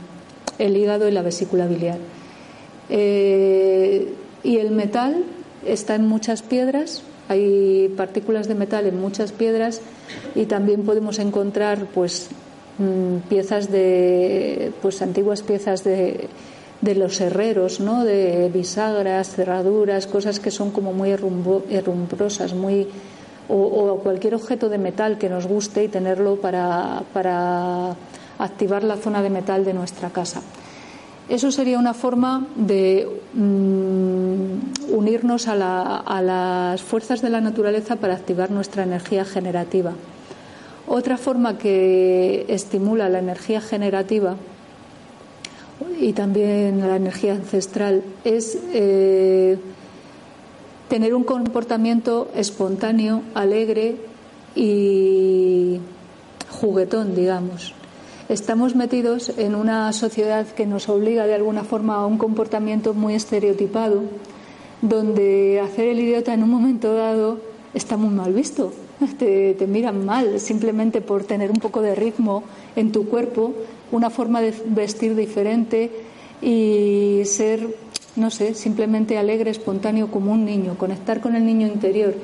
hígado 0.60 1.08
y 1.08 1.12
la 1.12 1.22
vesícula 1.22 1.66
biliar. 1.66 1.98
Eh, 2.90 4.14
y 4.44 4.58
el 4.58 4.72
metal 4.72 5.24
está 5.66 5.96
en 5.96 6.08
muchas 6.08 6.42
piedras, 6.42 7.02
hay 7.28 7.94
partículas 7.98 8.48
de 8.48 8.56
metal 8.56 8.86
en 8.86 9.00
muchas 9.00 9.32
piedras 9.32 9.82
y 10.36 10.46
también 10.46 10.84
podemos 10.84 11.20
encontrar 11.20 11.88
pues 11.94 12.30
mm, 12.78 13.28
piezas 13.30 13.72
de 13.72 14.72
pues 14.82 15.02
antiguas 15.02 15.42
piezas 15.42 15.84
de 15.84 16.30
de 16.82 16.96
los 16.96 17.20
herreros, 17.22 17.80
¿no? 17.80 18.04
de 18.04 18.50
bisagras, 18.54 19.36
cerraduras, 19.36 20.08
cosas 20.08 20.40
que 20.40 20.52
son 20.52 20.72
como 20.72 20.94
muy 20.94 21.10
herrumbrosas, 21.10 22.54
muy 22.54 22.88
o, 23.48 24.00
cualquier 24.04 24.36
objeto 24.36 24.70
de 24.70 24.78
metal 24.78 25.18
que 25.18 25.30
nos 25.30 25.48
guste 25.48 25.84
y 25.84 25.88
tenerlo 25.88 26.36
para, 26.38 27.04
para 27.14 27.96
activar 28.40 28.84
la 28.84 28.98
zona 28.98 29.22
de 29.22 29.30
metal 29.30 29.64
de 29.64 29.74
nuestra 29.74 30.10
casa. 30.10 30.42
Eso 31.28 31.52
sería 31.52 31.80
una 31.80 31.94
forma 31.94 32.46
de 32.56 33.08
mm, 33.34 34.15
unirnos 34.90 35.48
a, 35.48 35.98
a, 35.98 36.22
las 36.22 36.82
fuerzas 36.82 37.22
de 37.22 37.30
la 37.30 37.42
naturaleza 37.42 37.96
para 37.98 38.16
activar 38.16 38.52
nuestra 38.52 38.84
energía 38.84 39.26
generativa. 39.26 39.94
Otra 40.88 41.18
forma 41.18 41.58
que 41.58 42.46
estimula 42.48 43.10
la 43.10 43.20
energía 43.20 43.62
generativa 43.62 44.36
y 46.00 46.14
también 46.14 46.80
la 46.80 46.96
energía 46.96 47.34
ancestral 47.34 48.04
es 48.24 48.58
eh, 48.74 49.58
tener 50.90 51.14
un 51.14 51.24
comportamiento 51.24 52.30
espontáneo, 52.36 53.22
alegre 53.34 53.98
y 54.56 55.80
juguetón, 56.50 57.16
digamos. 57.16 57.75
Estamos 58.28 58.76
metidos 58.76 59.32
en 59.38 59.54
una 59.54 59.94
sociedad 59.94 60.48
que 60.48 60.66
nos 60.66 60.90
obliga 60.90 61.28
de 61.28 61.36
alguna 61.36 61.64
forma 61.64 61.98
a 61.98 62.08
un 62.08 62.18
comportamiento 62.18 62.96
muy 62.96 63.14
estereotipado, 63.14 64.02
donde 64.82 65.62
hacer 65.64 65.90
el 65.90 66.00
idiota 66.00 66.34
en 66.34 66.42
un 66.42 66.50
momento 66.50 66.96
dado 66.96 67.40
está 67.76 67.98
muy 67.98 68.10
mal 68.10 68.34
visto. 68.34 68.74
Te, 69.20 69.54
te 69.54 69.68
miran 69.68 70.06
mal 70.06 70.40
simplemente 70.40 71.02
por 71.02 71.24
tener 71.24 71.52
un 71.52 71.58
poco 71.58 71.84
de 71.84 71.94
ritmo 71.94 72.44
en 72.76 72.92
tu 72.92 73.08
cuerpo 73.08 73.54
una 73.92 74.10
forma 74.10 74.42
de 74.42 74.56
vestir 74.70 75.16
diferente 75.16 75.92
y 76.42 77.22
ser, 77.26 77.76
no 78.16 78.32
sé, 78.32 78.56
simplemente 78.56 79.20
alegre, 79.20 79.52
espontáneo 79.52 80.10
como 80.10 80.32
un 80.32 80.46
niño, 80.46 80.80
conectar 80.80 81.22
con 81.22 81.36
el 81.36 81.46
niño 81.46 81.68
interior. 81.68 82.16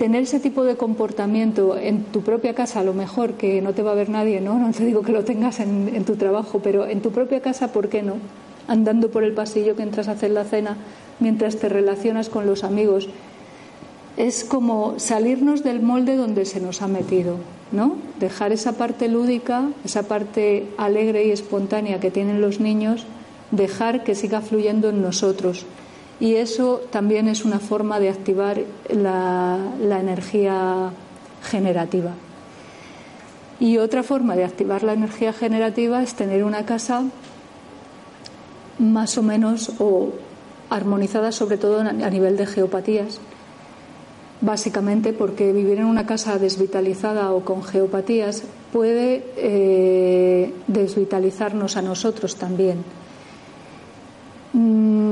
Tener 0.00 0.22
ese 0.22 0.40
tipo 0.40 0.64
de 0.64 0.78
comportamiento 0.78 1.76
en 1.76 2.04
tu 2.04 2.22
propia 2.22 2.54
casa, 2.54 2.80
a 2.80 2.84
lo 2.84 2.94
mejor 2.94 3.34
que 3.34 3.60
no 3.60 3.74
te 3.74 3.82
va 3.82 3.92
a 3.92 3.94
ver 3.94 4.08
nadie, 4.08 4.40
¿no? 4.40 4.58
No 4.58 4.72
te 4.72 4.86
digo 4.86 5.02
que 5.02 5.12
lo 5.12 5.24
tengas 5.24 5.60
en, 5.60 5.92
en 5.94 6.06
tu 6.06 6.16
trabajo, 6.16 6.60
pero 6.60 6.86
en 6.86 7.02
tu 7.02 7.10
propia 7.10 7.42
casa, 7.42 7.70
¿por 7.70 7.90
qué 7.90 8.00
no? 8.00 8.14
Andando 8.66 9.10
por 9.10 9.24
el 9.24 9.34
pasillo 9.34 9.76
que 9.76 9.82
entras 9.82 10.08
a 10.08 10.12
hacer 10.12 10.30
la 10.30 10.44
cena, 10.44 10.78
mientras 11.18 11.56
te 11.56 11.68
relacionas 11.68 12.30
con 12.30 12.46
los 12.46 12.64
amigos. 12.64 13.10
Es 14.16 14.42
como 14.42 14.98
salirnos 14.98 15.62
del 15.62 15.82
molde 15.82 16.16
donde 16.16 16.46
se 16.46 16.62
nos 16.62 16.80
ha 16.80 16.88
metido. 16.88 17.36
¿no? 17.70 17.96
Dejar 18.18 18.52
esa 18.52 18.72
parte 18.72 19.06
lúdica, 19.08 19.68
esa 19.84 20.04
parte 20.04 20.66
alegre 20.78 21.26
y 21.26 21.30
espontánea 21.30 22.00
que 22.00 22.10
tienen 22.10 22.40
los 22.40 22.58
niños, 22.58 23.04
dejar 23.50 24.02
que 24.02 24.14
siga 24.14 24.40
fluyendo 24.40 24.88
en 24.88 25.02
nosotros. 25.02 25.66
Y 26.20 26.34
eso 26.34 26.82
también 26.90 27.28
es 27.28 27.46
una 27.46 27.58
forma 27.58 27.98
de 27.98 28.10
activar 28.10 28.60
la, 28.90 29.58
energía 29.80 30.90
generativa. 31.42 32.12
Y 33.58 33.78
otra 33.78 34.02
forma 34.02 34.36
de 34.36 34.44
activar 34.44 34.82
la 34.82 34.92
energía 34.92 35.32
generativa 35.32 36.02
es 36.02 36.14
tener 36.14 36.44
una 36.44 36.66
casa 36.66 37.04
más 38.78 39.16
o 39.16 39.22
menos 39.22 39.72
o 39.78 40.12
armonizadas 40.68 41.34
sobre 41.34 41.56
todo 41.56 41.80
a 41.80 42.10
nivel 42.10 42.36
de 42.36 42.46
geopatías, 42.46 43.18
básicamente 44.40 45.12
porque 45.12 45.52
vivir 45.52 45.78
en 45.78 45.86
una 45.86 46.06
casa 46.06 46.38
desvitalizada 46.38 47.32
o 47.32 47.44
con 47.44 47.62
geopatías 47.62 48.44
puede 48.72 49.24
eh, 49.36 50.54
desvitalizarnos 50.66 51.76
a 51.76 51.82
nosotros 51.82 52.36
también. 52.36 52.84
Mm, 54.52 55.09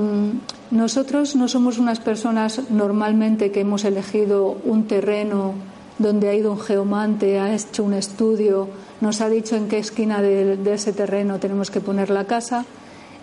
nosotros 0.70 1.34
no 1.34 1.48
somos 1.48 1.78
unas 1.78 2.00
personas 2.00 2.70
normalmente 2.70 3.50
que 3.50 3.60
hemos 3.60 3.84
elegido 3.84 4.58
un 4.64 4.86
terreno 4.86 5.54
donde 5.98 6.28
ha 6.28 6.34
ido 6.34 6.52
un 6.52 6.60
geomante, 6.60 7.38
ha 7.38 7.54
hecho 7.54 7.82
un 7.82 7.94
estudio, 7.94 8.68
nos 9.00 9.20
ha 9.20 9.28
dicho 9.28 9.56
en 9.56 9.68
qué 9.68 9.78
esquina 9.78 10.22
de, 10.22 10.58
ese 10.72 10.92
terreno 10.92 11.38
tenemos 11.38 11.70
que 11.70 11.80
poner 11.80 12.10
la 12.10 12.24
casa 12.24 12.64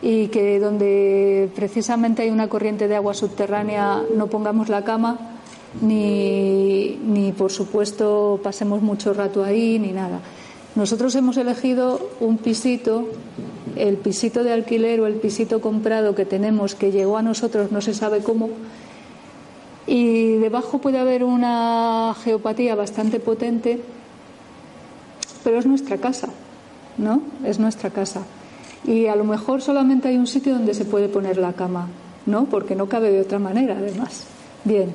y 0.01 0.27
que 0.27 0.59
donde 0.59 1.49
precisamente 1.55 2.23
hay 2.23 2.29
una 2.29 2.49
corriente 2.49 2.87
de 2.87 2.95
agua 2.95 3.13
subterránea 3.13 4.01
no 4.15 4.27
pongamos 4.27 4.67
la 4.67 4.83
cama 4.83 5.17
ni, 5.81 6.99
ni 7.05 7.31
por 7.31 7.51
supuesto 7.51 8.39
pasemos 8.43 8.81
mucho 8.81 9.13
rato 9.13 9.43
ahí 9.43 9.79
ni 9.79 9.91
nada. 9.91 10.19
Nosotros 10.75 11.15
hemos 11.15 11.37
elegido 11.37 12.09
un 12.19 12.37
pisito, 12.37 13.07
el 13.75 13.97
pisito 13.97 14.43
de 14.43 14.53
alquiler 14.53 15.01
o 15.01 15.07
el 15.07 15.15
pisito 15.15 15.61
comprado 15.61 16.15
que 16.15 16.25
tenemos 16.25 16.75
que 16.75 16.91
llegó 16.91 17.17
a 17.17 17.21
nosotros 17.21 17.71
no 17.71 17.81
se 17.81 17.93
sabe 17.93 18.19
cómo 18.19 18.49
y 19.87 20.37
debajo 20.37 20.79
puede 20.79 20.99
haber 20.99 21.23
una 21.23 22.15
geopatía 22.23 22.75
bastante 22.75 23.19
potente, 23.19 23.79
pero 25.43 25.59
es 25.59 25.65
nuestra 25.65 25.97
casa, 25.97 26.29
¿no? 26.97 27.21
Es 27.43 27.59
nuestra 27.59 27.91
casa. 27.91 28.23
Y 28.85 29.07
a 29.07 29.15
lo 29.15 29.23
mejor 29.23 29.61
solamente 29.61 30.07
hay 30.07 30.17
un 30.17 30.27
sitio 30.27 30.53
donde 30.53 30.73
se 30.73 30.85
puede 30.85 31.07
poner 31.07 31.37
la 31.37 31.53
cama, 31.53 31.87
¿no? 32.25 32.45
Porque 32.45 32.75
no 32.75 32.87
cabe 32.87 33.11
de 33.11 33.21
otra 33.21 33.39
manera, 33.39 33.77
además. 33.77 34.23
Bien. 34.63 34.93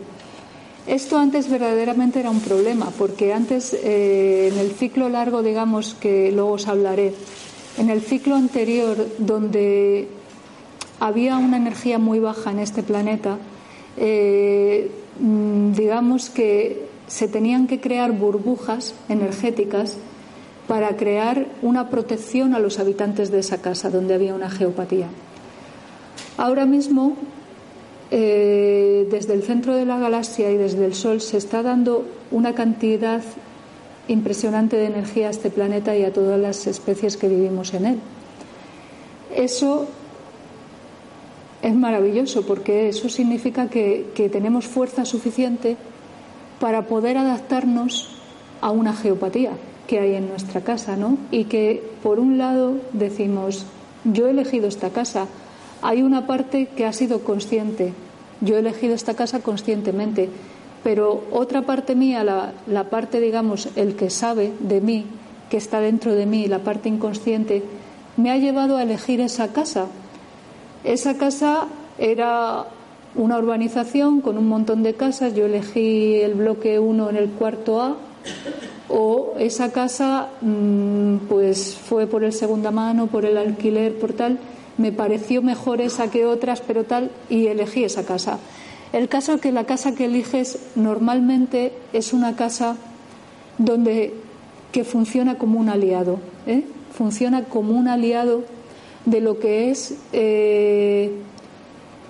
Esto 0.87 1.19
antes 1.19 1.49
verdaderamente 1.49 2.19
era 2.19 2.31
un 2.31 2.41
problema, 2.41 2.91
porque 2.99 3.33
antes, 3.33 3.75
eh, 3.75 4.51
en 4.51 4.59
el 4.59 4.71
ciclo 4.73 5.09
largo, 5.09 5.43
digamos, 5.43 5.95
que 5.95 6.33
luego 6.33 6.53
os 6.53 6.67
hablaré, 6.67 7.15
en 7.79 7.91
el 7.91 8.01
ciclo 8.01 8.35
anterior, 8.37 8.97
donde 9.19 10.09
había 10.99 11.39
una 11.39 11.57
energía 11.57 11.99
muy 11.99 12.19
baja 12.19 12.51
en 12.51 12.59
este 12.59 12.83
planeta, 12.83 13.39
eh, 13.97 14.91
mm, 15.19 15.73
digamos 15.73 16.31
que 16.31 16.89
se 17.07 17.27
tenían 17.27 17.67
que 17.67 17.81
crear 17.81 18.13
burbujas 18.13 18.95
energéticas 19.09 19.97
para 20.69 20.97
crear 20.97 21.47
una 21.63 21.91
protección 21.91 22.55
a 22.55 22.61
los 22.61 22.79
habitantes 22.79 23.33
de 23.33 23.41
esa 23.41 23.61
casa 23.61 23.91
donde 23.91 24.15
había 24.15 24.35
una 24.35 24.51
geopatía. 24.51 25.09
Ahora 26.37 26.65
mismo, 26.65 27.17
eh, 28.13 29.09
desde 29.11 29.35
el 29.35 29.43
centro 29.43 29.75
de 29.75 29.85
la 29.85 29.99
galaxia 29.99 30.51
y 30.51 30.57
desde 30.57 30.87
el 30.87 30.95
Sol 30.95 31.21
se 31.21 31.39
está 31.39 31.63
dando 31.63 32.07
una 32.31 32.55
cantidad 32.55 33.23
impresionante 34.09 34.77
de 34.77 34.87
energía 34.87 35.29
a 35.29 35.31
este 35.31 35.51
planeta 35.51 35.97
y 35.97 36.05
a 36.05 36.13
todas 36.13 36.41
las 36.41 36.67
especies 36.67 37.17
que 37.17 37.29
vivimos 37.29 37.75
en 37.75 37.87
él. 37.87 37.99
Eso 39.35 39.87
es 41.63 41.75
maravilloso 41.75 42.43
porque 42.43 42.89
eso 42.89 43.09
significa 43.09 43.69
que, 43.69 44.31
tenemos 44.33 44.67
fuerza 44.67 45.05
suficiente 45.05 45.77
para 46.59 46.87
poder 46.87 47.19
adaptarnos 47.19 48.17
a 48.61 48.71
una 48.71 48.95
geopatía 48.95 49.53
que 49.87 49.99
hay 49.99 50.15
en 50.15 50.29
nuestra 50.29 50.61
casa, 50.63 50.97
¿no? 50.97 51.19
Y 51.31 51.45
que 51.45 51.83
por 52.03 52.19
un 52.19 52.39
lado 52.39 52.75
decimos, 52.93 53.67
yo 54.05 54.27
he 54.27 54.31
elegido 54.31 54.69
esta 54.69 54.91
casa, 54.91 55.27
hay 55.83 56.03
una 56.03 56.27
parte 56.27 56.67
que 56.77 56.87
ha 56.87 56.93
sido 56.93 57.21
consciente, 57.21 57.93
yo 58.41 58.57
he 58.57 58.61
elegido 58.61 58.95
esta 58.95 59.15
casa 59.15 59.41
conscientemente, 59.41 60.29
pero 60.83 61.25
otra 61.31 61.63
parte 61.63 61.95
mía, 61.95 62.25
la, 62.25 62.53
la 62.67 62.85
parte, 62.85 63.21
digamos, 63.21 63.69
el 63.77 63.97
que 63.97 64.11
sabe 64.11 64.53
de 64.61 64.81
mí, 64.81 65.07
que 65.51 65.57
está 65.57 65.81
dentro 65.81 66.15
de 66.15 66.27
mí, 66.27 66.47
la 66.47 66.61
parte 66.61 66.89
inconsciente, 66.89 67.63
me 68.17 68.31
ha 68.31 68.39
llevado 68.39 68.77
a 68.77 68.83
elegir 68.83 69.21
esa 69.21 69.49
casa 69.49 69.87
esa 70.85 71.19
casa 71.19 71.67
era 71.99 72.65
una 73.15 73.39
urbanización 73.39 74.21
con 74.21 74.39
un 74.39 74.49
montón 74.49 74.83
de 74.83 74.95
casas. 74.95 75.35
Yo 75.35 75.47
elegí 75.47 76.15
el 76.15 76.35
bloque 76.35 76.79
1 76.79 77.11
en 77.11 77.17
el 77.17 77.29
cuarto 77.31 77.83
A. 77.83 77.97
O 78.89 79.35
esa 79.39 79.73
casa, 79.73 80.29
mm, 80.41 81.29
pues 81.29 81.77
fue 81.77 82.07
por 82.07 82.25
el 82.25 82.33
segunda 82.33 82.71
mano, 82.71 83.07
por 83.07 83.25
el 83.25 83.37
alquiler, 83.37 83.99
por 83.99 84.15
tal. 84.15 84.39
Me 84.79 84.91
pareció 84.91 85.43
mejor 85.43 85.81
esa 85.81 86.11
que 86.11 86.25
otras, 86.25 86.61
pero 86.61 86.85
tal, 86.85 87.11
y 87.29 87.47
elegí 87.47 87.85
esa 87.85 88.05
casa. 88.05 88.39
El 88.93 89.09
caso 89.09 89.35
es 89.35 89.41
que 89.41 89.53
la 89.53 89.65
casa 89.65 89.95
que 89.95 90.07
eliges 90.07 90.59
normalmente 90.75 91.73
es 91.93 92.13
una 92.13 92.35
casa 92.35 92.77
donde 93.59 94.15
que 94.73 94.85
funciona 94.85 95.37
como 95.37 95.61
un 95.61 95.69
aliado, 95.69 96.19
¿eh? 96.47 96.65
funciona 96.93 97.45
como 97.45 97.73
un 97.73 97.89
aliado 97.89 98.45
de 99.07 99.21
lo 99.21 99.39
que 99.39 99.71
es 99.71 99.95
eh, 100.13 101.13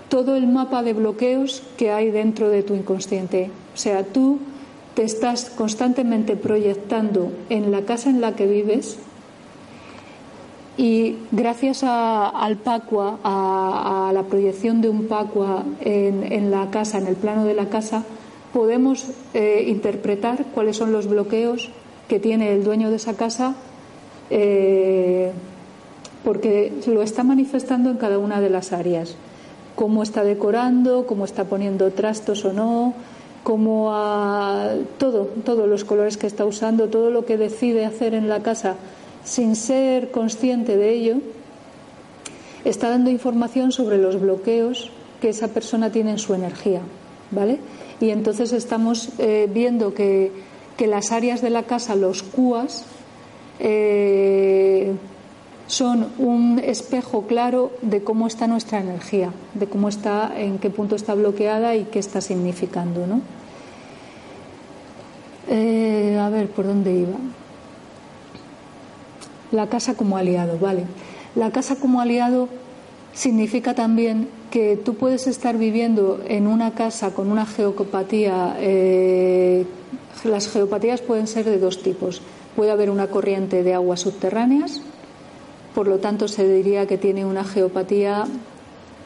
todo 0.09 0.37
el 0.37 0.47
mapa 0.47 0.83
de 0.83 0.93
bloqueos 0.93 1.63
que 1.77 1.91
hay 1.91 2.11
dentro 2.11 2.49
de 2.49 2.63
tu 2.63 2.75
inconsciente. 2.75 3.51
O 3.75 3.77
sea, 3.77 4.05
tú 4.05 4.39
te 4.95 5.05
estás 5.05 5.51
constantemente 5.51 6.37
proyectando 6.37 7.31
en 7.49 7.71
la 7.71 7.83
casa 7.83 8.11
en 8.11 8.21
la 8.21 8.35
que 8.35 8.47
vives 8.47 8.99
y 10.81 11.19
gracias 11.31 11.85
al 11.85 12.57
Pacua, 12.57 13.19
a, 13.23 14.13
la 14.15 14.23
proyección 14.23 14.81
de 14.81 14.89
un 14.89 15.09
Pacua 15.09 15.63
en, 15.83 16.51
la 16.51 16.71
casa, 16.71 16.97
en 16.97 17.07
el 17.07 17.17
plano 17.17 17.45
de 17.45 17.53
la 17.53 17.67
casa, 17.67 18.03
podemos 18.55 19.05
eh, 19.35 19.67
interpretar 19.69 20.47
cuáles 20.55 20.79
son 20.79 20.91
los 20.91 21.07
bloqueos 21.07 21.69
que 22.09 22.19
tiene 22.19 22.55
el 22.55 22.65
dueño 22.65 22.89
de 22.89 22.97
esa 22.97 23.15
casa 23.15 23.57
eh, 24.31 25.33
porque 26.25 26.73
lo 26.87 27.03
está 27.03 27.25
manifestando 27.25 27.91
en 27.91 27.99
cada 27.99 28.19
una 28.19 28.41
de 28.41 28.49
las 28.49 28.73
áreas. 28.73 29.17
Cómo 29.75 30.03
está 30.03 30.25
decorando, 30.25 31.05
cómo 31.07 31.27
está 31.27 31.45
poniendo 31.45 31.91
trastos 31.91 32.47
o 32.47 32.55
no, 32.55 32.95
cómo 33.43 33.91
a, 33.93 34.77
todo, 34.97 35.29
todos 35.45 35.69
los 35.69 35.85
colores 35.85 36.17
que 36.17 36.27
está 36.27 36.47
usando, 36.47 36.89
todo 36.89 37.11
lo 37.11 37.27
que 37.27 37.37
decide 37.37 37.85
hacer 37.85 38.15
en 38.15 38.31
la 38.31 38.41
casa 38.43 38.77
sin 39.25 39.57
ser 39.57 40.11
consciente 40.11 40.77
de 40.77 40.93
ello, 40.93 41.17
está 42.65 42.91
dando 42.91 43.11
información 43.11 43.73
sobre 43.73 43.99
los 43.99 44.21
bloqueos 44.21 44.91
que 45.21 45.31
esa 45.31 45.49
persona 45.49 45.91
tiene 45.91 46.13
en 46.13 46.19
su 46.19 46.35
energía, 46.35 46.81
¿vale? 47.31 47.59
Y 48.01 48.11
entonces 48.11 48.53
estamos 48.53 49.11
eh, 49.19 49.49
viendo 49.53 49.93
que, 49.95 50.33
que, 50.77 50.87
las 50.87 51.13
áreas 51.13 51.43
de 51.43 51.51
la 51.51 51.65
casa, 51.65 51.95
los 51.95 52.23
cuas, 52.23 52.85
eh, 53.59 54.93
son 55.67 56.09
un 56.19 56.59
espejo 56.59 57.27
claro 57.27 57.71
de 57.83 58.03
cómo 58.03 58.27
está 58.27 58.47
nuestra 58.47 58.81
energía, 58.81 59.33
de 59.55 59.67
cómo 59.67 59.89
está, 59.89 60.33
en 60.37 60.59
qué 60.59 60.71
punto 60.71 60.97
está 60.97 61.15
bloqueada 61.15 61.77
y 61.77 61.85
qué 61.85 61.99
está 62.01 62.21
significando, 62.21 63.07
¿no? 63.07 63.21
Eh, 65.49 66.19
a 66.21 66.29
ver, 66.29 66.49
¿por 66.49 66.67
dónde 66.67 66.93
iba? 66.93 67.17
La 69.53 69.69
casa 69.69 69.95
como 69.95 70.17
aliado, 70.17 70.59
vale. 70.59 70.85
La 71.35 71.51
casa 71.51 71.77
como 71.77 72.01
aliado 72.01 72.49
significa 73.13 73.75
también 73.75 74.29
que 74.51 74.77
tú 74.77 74.95
puedes 74.95 75.27
estar 75.27 75.57
viviendo 75.57 76.21
en 76.27 76.47
una 76.47 76.73
casa 76.73 77.13
con 77.13 77.31
una 77.31 77.47
geopatía. 77.47 78.57
Eh, 78.59 79.65
las 80.25 80.49
geopatías 80.49 81.01
pueden 81.01 81.27
ser 81.27 81.45
de 81.45 81.59
dos 81.59 81.83
tipos. 81.83 82.23
Puede 82.57 82.71
haber 82.71 82.91
una 82.91 83.09
corriente 83.09 83.63
de 83.63 83.75
aguas 83.75 84.01
subterráneas, 84.01 84.83
por 85.75 85.87
lo 85.87 85.99
tanto 85.99 86.29
se 86.29 86.49
diría 86.49 86.87
que 86.87 86.99
tiene 86.99 87.25
una 87.25 87.45
geopatía 87.45 88.27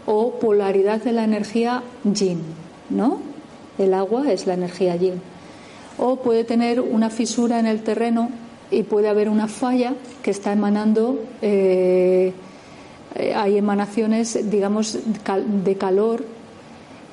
o 0.07 0.39
polaridad 0.39 1.03
de 1.03 1.13
la 1.13 1.25
energía 1.25 1.83
yin, 2.05 2.41
¿no? 2.91 3.21
El 3.79 3.95
agua 3.95 4.31
es 4.33 4.47
la 4.47 4.55
energía 4.55 4.97
yin. 4.97 5.21
O 5.99 6.17
puede 6.17 6.45
tener 6.45 6.81
una 6.81 7.11
fisura 7.11 7.59
en 7.59 7.67
el 7.67 7.83
terreno 7.83 8.31
y 8.71 8.83
puede 8.83 9.09
haber 9.09 9.29
una 9.29 9.49
falla 9.49 9.95
que 10.23 10.31
está 10.31 10.53
emanando, 10.53 11.21
eh, 11.43 12.33
hay 13.35 13.59
emanaciones, 13.59 14.51
digamos, 14.51 14.99
de 15.65 15.77
calor 15.77 16.25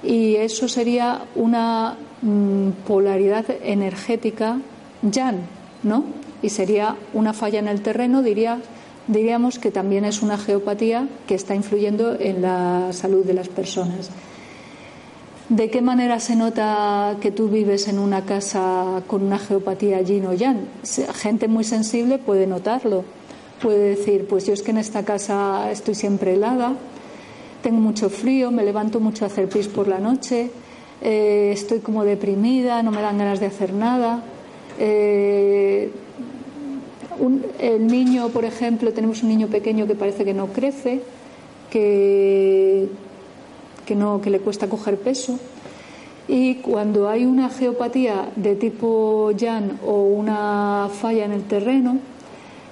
y 0.03 0.35
eso 0.35 0.67
sería 0.67 1.25
una 1.35 1.95
mm, 2.21 2.69
polaridad 2.87 3.45
energética 3.63 4.57
yang, 5.03 5.41
¿no? 5.83 6.05
Y 6.41 6.49
sería 6.49 6.95
una 7.13 7.33
falla 7.33 7.59
en 7.59 7.67
el 7.67 7.81
terreno, 7.81 8.23
diría 8.23 8.59
diríamos 9.07 9.59
que 9.59 9.71
también 9.71 10.05
es 10.05 10.21
una 10.21 10.37
geopatía 10.37 11.07
que 11.27 11.35
está 11.35 11.55
influyendo 11.55 12.17
en 12.19 12.41
la 12.41 12.93
salud 12.93 13.25
de 13.25 13.33
las 13.33 13.49
personas. 13.49 14.09
¿De 15.51 15.69
qué 15.69 15.81
manera 15.81 16.21
se 16.21 16.37
nota 16.37 17.17
que 17.19 17.29
tú 17.29 17.49
vives 17.49 17.89
en 17.89 17.99
una 17.99 18.23
casa 18.23 19.03
con 19.05 19.21
una 19.21 19.37
geopatía 19.37 19.99
yin 19.99 20.25
o 20.27 20.33
yang? 20.33 20.65
Gente 21.13 21.49
muy 21.49 21.65
sensible 21.65 22.19
puede 22.19 22.47
notarlo. 22.47 23.03
Puede 23.61 23.97
decir, 23.97 24.27
pues 24.29 24.47
yo 24.47 24.53
es 24.53 24.61
que 24.61 24.71
en 24.71 24.77
esta 24.77 25.03
casa 25.03 25.69
estoy 25.69 25.93
siempre 25.93 26.35
helada, 26.35 26.77
tengo 27.61 27.81
mucho 27.81 28.09
frío, 28.09 28.49
me 28.49 28.63
levanto 28.63 29.01
mucho 29.01 29.25
a 29.25 29.27
hacer 29.27 29.49
pis 29.49 29.67
por 29.67 29.89
la 29.89 29.99
noche, 29.99 30.51
eh, 31.01 31.51
estoy 31.53 31.79
como 31.79 32.05
deprimida, 32.05 32.81
no 32.81 32.91
me 32.91 33.01
dan 33.01 33.17
ganas 33.17 33.41
de 33.41 33.47
hacer 33.47 33.73
nada. 33.73 34.23
Eh, 34.79 35.91
el 37.59 37.87
niño, 37.87 38.29
por 38.29 38.45
ejemplo, 38.45 38.93
tenemos 38.93 39.21
un 39.21 39.27
niño 39.27 39.47
pequeño 39.47 39.85
que 39.85 39.95
parece 39.95 40.23
que 40.23 40.33
no 40.33 40.47
crece, 40.47 41.01
que, 41.69 42.87
que, 43.91 43.95
no, 43.97 44.21
que 44.21 44.29
le 44.29 44.39
cuesta 44.39 44.69
coger 44.69 44.95
peso. 44.95 45.37
Y 46.29 46.55
cuando 46.63 47.09
hay 47.09 47.25
una 47.25 47.49
geopatía 47.49 48.31
de 48.37 48.55
tipo 48.55 49.31
Jan 49.37 49.79
o 49.85 50.03
una 50.03 50.87
falla 50.89 51.25
en 51.25 51.33
el 51.33 51.43
terreno, 51.43 51.99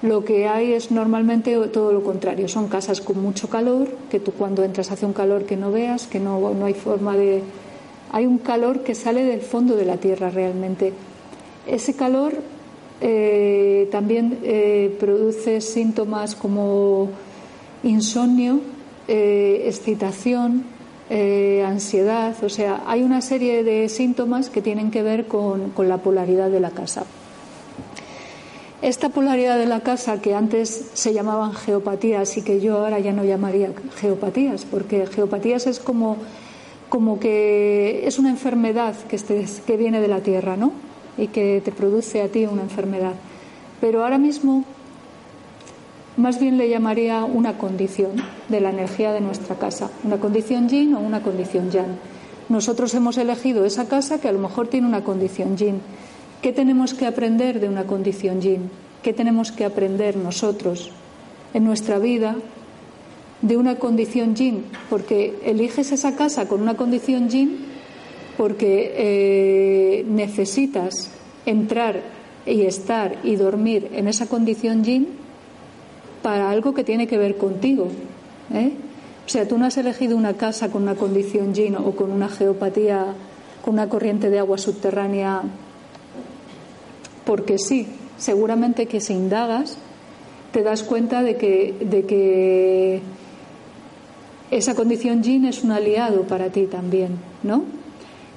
lo 0.01 0.23
que 0.23 0.47
hay 0.47 0.71
es 0.71 0.91
normalmente 0.91 1.53
todo 1.67 1.91
lo 1.91 2.03
contrario. 2.03 2.47
Son 2.47 2.69
casas 2.69 3.01
con 3.01 3.21
mucho 3.21 3.49
calor, 3.49 3.89
que 4.09 4.21
tú 4.21 4.31
cuando 4.31 4.63
entras 4.63 4.91
hace 4.91 5.05
un 5.05 5.11
calor 5.11 5.43
que 5.43 5.57
no 5.57 5.73
veas, 5.73 6.07
que 6.07 6.21
no, 6.21 6.53
no 6.53 6.65
hay 6.65 6.73
forma 6.73 7.17
de... 7.17 7.43
Hay 8.13 8.25
un 8.25 8.37
calor 8.37 8.83
que 8.83 8.95
sale 8.95 9.25
del 9.25 9.41
fondo 9.41 9.75
de 9.75 9.83
la 9.83 9.97
tierra 9.97 10.29
realmente. 10.29 10.93
Ese 11.67 11.95
calor 11.95 12.31
eh, 13.01 13.89
también 13.91 14.39
eh, 14.41 14.95
produce 14.97 15.59
síntomas 15.59 16.33
como 16.33 17.09
insomnio, 17.83 18.61
eh, 19.09 19.63
excitación, 19.65 20.78
ansiedad. 21.09 22.35
O 22.43 22.49
sea, 22.49 22.83
hay 22.85 23.03
una 23.03 23.21
serie 23.21 23.63
de 23.63 23.89
síntomas 23.89 24.49
que 24.49 24.61
tienen 24.61 24.91
que 24.91 25.03
ver 25.03 25.27
con 25.27 25.89
la 25.89 25.97
polaridad 25.97 26.49
de 26.49 26.59
la 26.59 26.71
casa. 26.71 27.05
Esta 28.81 29.09
polaridad 29.09 29.57
de 29.57 29.65
la 29.65 29.81
casa, 29.81 30.21
que 30.21 30.33
antes 30.33 30.91
se 30.93 31.13
llamaban 31.13 31.53
geopatías 31.53 32.37
y 32.37 32.43
que 32.43 32.61
yo 32.61 32.77
ahora 32.77 32.99
ya 32.99 33.11
no 33.11 33.25
llamaría 33.25 33.73
geopatías, 33.97 34.63
porque 34.63 35.05
geopatías 35.05 35.67
es 35.67 35.79
como, 35.79 36.15
como 36.87 37.19
que 37.19 38.07
es 38.07 38.19
una 38.19 38.29
enfermedad 38.29 38.95
que, 39.09 39.19
que 39.67 39.77
viene 39.77 39.99
de 39.99 40.07
la 40.07 40.21
tierra, 40.21 40.55
¿no? 40.55 40.71
Y 41.17 41.27
que 41.27 41.61
te 41.63 41.73
produce 41.73 42.21
a 42.21 42.29
ti 42.29 42.45
una 42.45 42.61
enfermedad. 42.61 43.15
Pero 43.81 44.01
ahora 44.05 44.17
mismo, 44.17 44.63
más 46.19 46.39
bien 46.39 46.57
le 46.57 46.69
llamaría 46.69 47.23
una 47.23 47.57
condición 47.57 48.11
de 48.49 48.61
la 48.61 48.69
energía 48.69 49.11
de 49.13 49.21
nuestra 49.21 49.55
casa, 49.55 49.89
una 50.03 50.17
condición 50.17 50.69
yin 50.69 50.93
o 50.93 50.99
una 50.99 51.21
condición 51.23 51.71
yang. 51.71 51.97
Nosotros 52.49 52.93
hemos 52.93 53.17
elegido 53.17 53.65
esa 53.65 53.87
casa 53.87 54.19
que 54.19 54.27
a 54.27 54.31
lo 54.31 54.39
mejor 54.39 54.67
tiene 54.67 54.87
una 54.87 55.03
condición 55.03 55.57
yin 55.57 55.81
¿Qué 56.41 56.53
tenemos 56.53 56.93
que 56.93 57.05
aprender 57.05 57.59
de 57.59 57.67
una 57.67 57.83
condición 57.83 58.39
yin? 58.39 58.71
¿Qué 59.03 59.11
tenemos 59.11 59.51
que 59.51 59.65
aprender 59.65 60.15
nosotros 60.15 60.89
en 61.53 61.65
nuestra 61.65 61.99
vida 61.99 62.37
de 63.41 63.57
una 63.57 63.75
condición 63.75 64.35
yin? 64.35 64.63
Porque 64.89 65.37
eliges 65.43 65.91
esa 65.91 66.15
casa 66.15 66.47
con 66.47 66.61
una 66.61 66.77
condición 66.77 67.27
yin 67.27 67.65
porque 68.37 68.93
eh, 68.95 70.05
necesitas 70.07 71.11
entrar 71.45 72.03
y 72.45 72.61
estar 72.61 73.17
y 73.25 73.35
dormir 73.35 73.89
en 73.91 74.07
esa 74.07 74.27
condición 74.27 74.85
yin 74.85 75.09
para 76.21 76.49
algo 76.49 76.73
que 76.73 76.83
tiene 76.83 77.07
que 77.07 77.17
ver 77.17 77.37
contigo. 77.37 77.87
¿eh? 78.53 78.73
O 79.25 79.29
sea, 79.29 79.47
tú 79.47 79.57
no 79.57 79.65
has 79.65 79.77
elegido 79.77 80.17
una 80.17 80.33
casa 80.33 80.69
con 80.69 80.83
una 80.83 80.95
condición 80.95 81.53
yin 81.53 81.75
o 81.75 81.91
con 81.91 82.11
una 82.11 82.29
geopatía, 82.29 83.13
con 83.63 83.75
una 83.75 83.89
corriente 83.89 84.29
de 84.29 84.39
agua 84.39 84.57
subterránea 84.57 85.43
porque 87.29 87.59
sí, 87.59 87.85
seguramente 88.17 88.87
que 88.87 88.99
si 88.99 89.13
indagas 89.13 89.77
te 90.51 90.63
das 90.63 90.81
cuenta 90.81 91.21
de 91.21 91.37
que, 91.37 91.75
de 91.79 92.03
que 92.07 93.01
esa 94.49 94.73
condición 94.73 95.21
yin 95.21 95.45
es 95.45 95.63
un 95.63 95.71
aliado 95.71 96.23
para 96.23 96.49
ti 96.49 96.65
también, 96.65 97.19
¿no? 97.43 97.65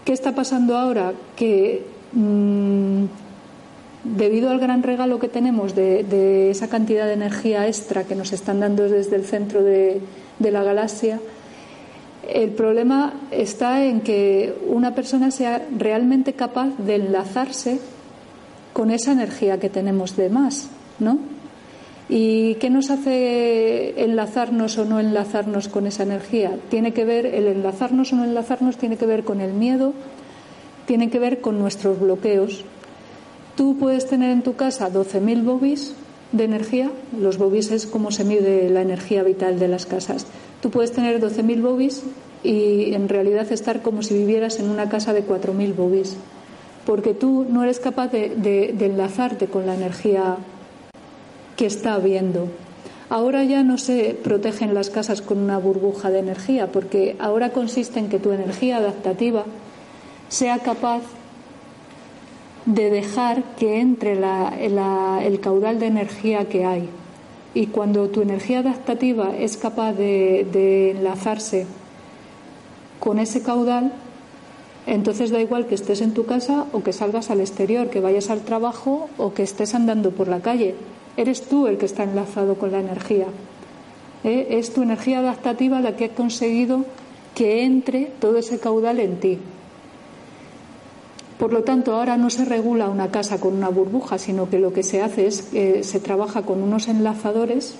¿Qué 0.04 0.12
está 0.12 0.34
pasando 0.34 0.76
ahora? 0.76 1.14
Que 1.36 1.86
mm, 2.12 3.04
debido 4.04 4.50
al 4.50 4.58
gran 4.58 4.82
regalo 4.82 5.18
que 5.18 5.28
tenemos 5.28 5.74
de, 5.74 6.50
esa 6.50 6.68
cantidad 6.68 7.06
de 7.06 7.14
energía 7.14 7.66
extra 7.66 8.04
que 8.04 8.14
nos 8.14 8.32
están 8.32 8.60
dando 8.60 8.88
desde 8.88 9.16
el 9.16 9.24
centro 9.24 9.62
de 9.62 10.00
la 10.38 10.62
galaxia, 10.62 11.20
el 12.28 12.50
problema 12.50 13.14
está 13.30 13.84
en 13.84 14.00
que 14.00 14.54
una 14.68 14.94
persona 14.94 15.30
sea 15.30 15.66
realmente 15.76 16.34
capaz 16.34 16.76
de 16.78 16.96
enlazarse 16.96 17.78
con 18.72 18.90
esa 18.90 19.12
energía 19.12 19.58
que 19.58 19.68
tenemos 19.68 20.16
de 20.16 20.30
más, 20.30 20.68
¿no? 20.98 21.18
¿Y 22.08 22.56
qué 22.56 22.68
nos 22.70 22.90
hace 22.90 24.02
enlazarnos 24.02 24.76
o 24.78 24.84
no 24.84 25.00
enlazarnos 25.00 25.68
con 25.68 25.86
esa 25.86 26.02
energía? 26.02 26.52
Tiene 26.68 26.92
que 26.92 27.04
ver, 27.04 27.26
el 27.26 27.46
enlazarnos 27.46 28.12
o 28.12 28.16
no 28.16 28.24
enlazarnos 28.24 28.76
tiene 28.76 28.96
que 28.96 29.06
ver 29.06 29.24
con 29.24 29.40
el 29.40 29.52
miedo, 29.52 29.94
tiene 30.86 31.10
que 31.10 31.18
ver 31.18 31.40
con 31.40 31.58
nuestros 31.58 32.00
bloqueos. 32.00 32.64
Tú 33.56 33.76
puedes 33.78 34.06
tener 34.06 34.30
en 34.30 34.42
tu 34.42 34.54
casa 34.56 34.90
12.000 34.90 35.44
bobis 35.44 35.94
de 36.32 36.44
energía, 36.44 36.90
los 37.18 37.36
bobis 37.36 37.70
es 37.70 37.86
como 37.86 38.10
se 38.10 38.24
mide 38.24 38.70
la 38.70 38.80
energía 38.80 39.22
vital 39.22 39.58
de 39.58 39.68
las 39.68 39.86
casas. 39.86 40.26
Tú 40.60 40.70
puedes 40.70 40.92
tener 40.92 41.20
12.000 41.20 41.60
bobis 41.60 42.02
y 42.42 42.94
en 42.94 43.08
realidad 43.08 43.52
estar 43.52 43.82
como 43.82 44.02
si 44.02 44.14
vivieras 44.14 44.58
en 44.58 44.70
una 44.70 44.88
casa 44.88 45.12
de 45.12 45.26
4.000 45.26 45.74
bobis 45.74 46.16
porque 46.84 47.14
tú 47.14 47.46
no 47.48 47.62
eres 47.62 47.78
capaz 47.78 48.08
de, 48.08 48.74
enlazarte 48.80 49.46
con 49.46 49.66
la 49.66 49.74
energía 49.74 50.36
que 51.56 51.66
está 51.66 51.94
habiendo. 51.94 52.48
Ahora 53.08 53.44
ya 53.44 53.62
no 53.62 53.78
se 53.78 54.14
protegen 54.22 54.74
las 54.74 54.90
casas 54.90 55.20
con 55.20 55.38
una 55.38 55.58
burbuja 55.58 56.10
de 56.10 56.18
energía, 56.18 56.72
porque 56.72 57.14
ahora 57.18 57.50
consiste 57.50 57.98
en 57.98 58.08
que 58.08 58.18
tu 58.18 58.32
energía 58.32 58.78
adaptativa 58.78 59.44
sea 60.28 60.58
capaz 60.60 61.02
de 62.66 62.90
dejar 62.90 63.42
que 63.56 63.80
entre 63.80 64.12
el 64.12 65.40
caudal 65.40 65.78
de 65.78 65.86
energía 65.86 66.48
que 66.48 66.64
hay. 66.64 66.88
Y 67.54 67.66
cuando 67.66 68.08
tu 68.08 68.22
energía 68.22 68.60
adaptativa 68.60 69.36
es 69.36 69.56
capaz 69.56 69.92
de 69.92 70.92
enlazarse 70.92 71.66
con 72.98 73.18
ese 73.18 73.42
caudal, 73.42 73.92
entonces 74.86 75.30
da 75.30 75.40
igual 75.40 75.66
que 75.66 75.74
estés 75.74 76.00
en 76.00 76.12
tu 76.12 76.26
casa 76.26 76.66
o 76.72 76.82
que 76.82 76.92
salgas 76.92 77.30
al 77.30 77.40
exterior, 77.40 77.88
que 77.88 78.00
vayas 78.00 78.30
al 78.30 78.42
trabajo 78.42 79.08
o 79.16 79.32
que 79.32 79.42
estés 79.42 79.74
andando 79.74 80.10
por 80.10 80.28
la 80.28 80.40
calle. 80.40 80.74
Eres 81.16 81.42
tú 81.42 81.66
el 81.66 81.78
que 81.78 81.86
está 81.86 82.02
enlazado 82.02 82.56
con 82.56 82.72
la 82.72 82.80
energía. 82.80 83.26
¿Eh? 84.24 84.58
Es 84.58 84.72
tu 84.72 84.82
energía 84.82 85.20
adaptativa 85.20 85.80
la 85.80 85.96
que 85.96 86.06
ha 86.06 86.14
conseguido 86.14 86.84
que 87.34 87.64
entre 87.64 88.06
todo 88.20 88.38
ese 88.38 88.58
caudal 88.58 88.98
en 88.98 89.20
ti. 89.20 89.38
Por 91.42 91.52
lo 91.52 91.64
tanto, 91.64 91.96
ahora 91.96 92.16
no 92.16 92.30
se 92.30 92.44
regula 92.44 92.88
una 92.88 93.10
casa 93.10 93.40
con 93.40 93.54
una 93.54 93.68
burbuja, 93.68 94.16
sino 94.16 94.48
que 94.48 94.60
lo 94.60 94.72
que 94.72 94.84
se 94.84 95.02
hace 95.02 95.26
es 95.26 95.42
que 95.42 95.82
se 95.82 95.98
trabaja 95.98 96.42
con 96.42 96.62
unos 96.62 96.86
enlazadores 96.86 97.74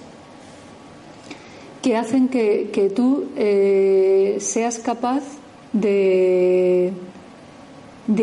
que 1.80 1.96
hacen 1.96 2.26
que, 2.26 2.92
tú 2.92 3.26
eh, 3.36 4.38
seas 4.40 4.80
capaz 4.80 5.22
de, 5.72 6.92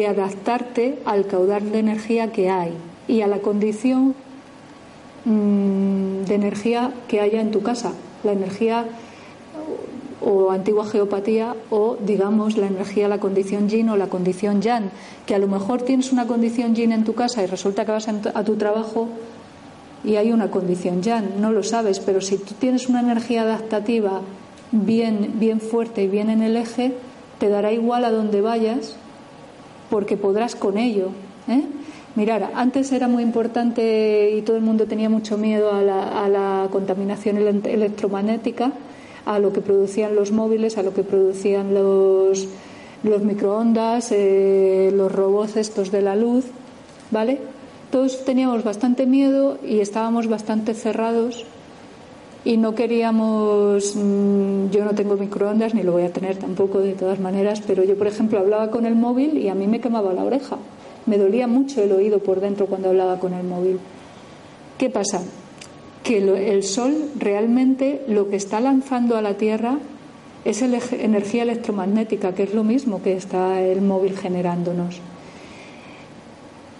adaptarte 0.09 0.99
al 1.05 1.25
caudal 1.25 1.71
de 1.71 1.79
energía 1.79 2.33
que 2.33 2.49
hay 2.49 2.73
y 3.07 3.21
a 3.21 3.27
la 3.27 3.39
condición 3.39 4.15
mm, 5.23 6.25
de 6.25 6.35
energía 6.35 6.91
que 7.07 7.21
haya 7.21 7.39
en 7.39 7.51
tu 7.51 7.61
casa, 7.61 7.93
la 8.25 8.33
energía 8.33 8.87
o 10.29 10.51
antigua 10.51 10.85
geopatía 10.85 11.57
o 11.73 11.97
digamos 11.97 12.55
la 12.55 12.67
energía, 12.67 13.09
la 13.09 13.17
condición 13.17 13.67
yin 13.67 13.89
o 13.89 13.97
la 13.97 14.13
condición 14.13 14.61
yang, 14.61 14.93
que 15.25 15.33
a 15.33 15.39
lo 15.39 15.47
mejor 15.47 15.81
tienes 15.81 16.13
una 16.13 16.27
condición 16.27 16.75
yin 16.75 16.91
en 16.91 17.03
tu 17.03 17.15
casa 17.15 17.41
y 17.41 17.47
resulta 17.47 17.83
que 17.83 17.91
vas 17.91 18.07
a 18.07 18.43
tu 18.43 18.55
trabajo 18.55 19.09
y 20.03 20.17
hay 20.17 20.31
una 20.31 20.51
condición 20.51 21.01
yang, 21.01 21.41
no 21.41 21.51
lo 21.51 21.63
sabes, 21.63 21.99
pero 21.99 22.21
si 22.21 22.37
tú 22.37 22.53
tienes 22.53 22.87
una 22.87 23.01
energía 23.01 23.41
adaptativa 23.41 24.21
bien, 24.71 25.33
bien 25.39 25.59
fuerte 25.59 26.03
y 26.03 26.07
bien 26.07 26.29
en 26.29 26.43
el 26.43 26.57
eje, 26.57 26.93
te 27.39 27.49
dará 27.49 27.71
igual 27.73 28.05
a 28.05 28.11
donde 28.11 28.41
vayas 28.41 28.95
porque 29.89 30.15
podrás 30.15 30.55
con 30.55 30.77
ello. 30.77 31.09
¿eh? 31.47 31.63
Mirar, 32.15 32.51
antes 32.53 32.91
era 32.91 33.07
muy 33.07 33.23
importante 33.23 34.31
y 34.37 34.43
todo 34.43 34.57
el 34.57 34.63
mundo 34.63 34.85
tenía 34.85 35.09
mucho 35.09 35.37
miedo 35.37 35.71
a 35.73 35.81
la, 35.81 36.67
contaminación 36.69 37.37
electromagnética, 37.37 38.71
a 39.25 39.39
lo 39.39 39.53
que 39.53 39.61
producían 39.61 40.15
los 40.15 40.31
móviles, 40.31 40.77
a 40.77 40.83
lo 40.83 40.93
que 40.93 41.03
producían 41.03 41.73
los, 41.73 42.47
los 43.03 43.21
microondas, 43.21 44.11
eh, 44.11 44.91
los 44.93 45.11
robots 45.11 45.57
estos 45.57 45.91
de 45.91 46.01
la 46.01 46.15
luz, 46.15 46.45
¿vale? 47.11 47.39
Todos 47.91 48.23
teníamos 48.23 48.63
bastante 48.63 49.05
miedo 49.05 49.57
y 49.65 49.79
estábamos 49.79 50.27
bastante 50.27 50.73
cerrados 50.73 51.45
y 52.45 52.57
no 52.57 52.75
queríamos, 52.75 53.95
mm, 53.95 54.69
yo 54.69 54.85
no 54.85 54.93
tengo 54.95 55.15
microondas 55.15 55.73
ni 55.73 55.83
lo 55.83 55.91
voy 55.91 56.03
a 56.03 56.13
tener 56.13 56.37
tampoco 56.37 56.79
de 56.79 56.93
todas 56.93 57.19
maneras, 57.19 57.61
pero 57.65 57.83
yo 57.83 57.97
por 57.97 58.07
ejemplo 58.07 58.39
hablaba 58.39 58.71
con 58.71 58.85
el 58.85 58.95
móvil 58.95 59.37
y 59.37 59.49
a 59.49 59.55
mí 59.55 59.67
me 59.67 59.81
quemaba 59.81 60.13
la 60.13 60.23
oreja, 60.23 60.57
me 61.05 61.17
dolía 61.17 61.47
mucho 61.47 61.81
el 61.81 61.91
oído 61.91 62.19
por 62.19 62.39
dentro 62.39 62.67
cuando 62.67 62.89
hablaba 62.89 63.19
con 63.19 63.33
el 63.33 63.43
móvil. 63.43 63.79
¿Qué 64.77 64.89
pasa? 64.89 65.21
Que 66.09 66.17
el 66.17 66.63
sol 66.63 67.11
realmente 67.19 68.01
lo 68.07 68.31
que 68.31 68.35
está 68.35 68.59
lanzando 68.59 69.15
a 69.15 69.21
la 69.21 69.35
Tierra 69.35 69.77
es 70.43 70.63
energía 70.63 71.43
electromagnética, 71.43 72.33
que 72.33 72.41
es 72.41 72.55
lo 72.55 72.63
mismo 72.63 73.03
que 73.03 73.13
está 73.13 73.61
el 73.61 73.83
móvil 73.83 74.17
generándonos. 74.17 75.01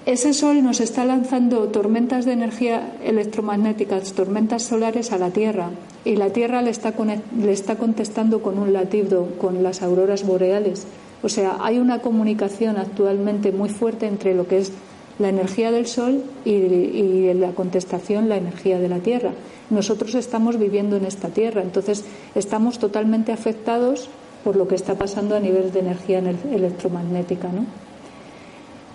Ese 0.08 0.34
sol 0.34 0.64
nos 0.64 0.80
está 0.80 1.06
lanzando 1.06 1.68
tormentas 1.68 2.26
de 2.26 2.32
energía 2.32 2.96
electromagnética, 3.04 4.02
tormentas 4.16 4.64
solares 4.64 5.12
a 5.12 5.20
la 5.20 5.30
Tierra, 5.30 5.70
y 6.04 6.16
la 6.16 6.32
Tierra 6.32 6.64
le 6.64 6.72
está, 6.72 6.96
le 7.40 7.52
está 7.52 7.76
contestando 7.76 8.42
con 8.42 8.58
un 8.58 8.74
latido, 8.74 9.28
con 9.38 9.62
las 9.62 9.84
auroras 9.84 10.26
boreales. 10.26 10.88
O 11.22 11.30
sea, 11.30 11.58
hay 11.60 11.78
una 11.78 12.02
comunicación 12.02 12.78
actualmente 12.78 13.52
muy 13.52 13.70
fuerte 13.70 14.08
entre 14.08 14.34
lo 14.34 14.48
que 14.48 14.58
es 14.58 14.72
la 15.20 15.30
energía 15.30 15.72
del 15.72 15.86
Sol 15.86 16.24
y, 16.46 16.52
y, 16.52 17.34
la 17.34 17.52
contestación, 17.52 18.30
la 18.30 18.38
energía 18.38 18.80
de 18.80 18.90
la 18.90 19.00
Tierra. 19.00 19.32
Nosotros 19.70 20.16
estamos 20.16 20.58
viviendo 20.58 20.96
en 20.96 21.06
esta 21.06 21.28
Tierra, 21.28 21.62
entonces 21.62 22.06
estamos 22.34 22.80
totalmente 22.80 23.32
afectados 23.32 24.10
por 24.44 24.56
lo 24.56 24.68
que 24.68 24.76
está 24.76 24.96
pasando 24.96 25.36
a 25.36 25.40
nivel 25.40 25.72
de 25.72 25.80
energía 25.80 26.20
electromagnética. 26.20 27.50
¿no? 27.50 27.66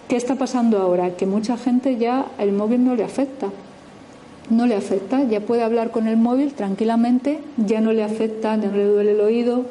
¿Qué 0.08 0.16
está 0.16 0.34
pasando 0.34 0.78
ahora? 0.78 1.16
Que 1.16 1.26
mucha 1.26 1.56
gente 1.56 1.96
ya 1.96 2.26
el 2.38 2.52
móvil 2.52 2.84
no 2.84 2.94
le 2.94 3.04
afecta. 3.04 3.50
No 4.50 4.66
le 4.66 4.74
afecta, 4.74 5.24
ya 5.24 5.40
puede 5.40 5.62
hablar 5.62 5.90
con 5.90 6.06
el 6.06 6.18
móvil 6.18 6.52
tranquilamente, 6.52 7.40
ya 7.56 7.80
no 7.80 7.92
le 7.92 8.02
afecta, 8.02 8.58
no 8.58 8.70
le 8.76 8.84
duele 8.84 9.12
el 9.12 9.20
oído, 9.20 9.64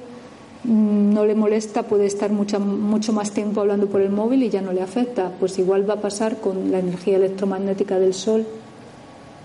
no 0.64 1.26
le 1.26 1.36
molesta, 1.36 1.84
puede 1.84 2.06
estar 2.06 2.32
mucho, 2.32 2.60
mucho 2.60 3.12
más 3.12 3.32
tiempo 3.32 3.62
hablando 3.62 3.88
por 3.88 4.02
el 4.02 4.10
móvil 4.10 4.44
y 4.44 4.50
ya 4.50 4.62
no 4.62 4.72
le 4.72 4.82
afecta. 4.82 5.32
Pues 5.40 5.60
igual 5.60 5.90
va 5.90 5.96
a 5.96 6.02
pasar 6.02 6.40
con 6.40 6.72
la 6.72 6.80
energía 6.80 7.18
electromagnética 7.18 8.00
del 8.00 8.14
Sol, 8.14 8.46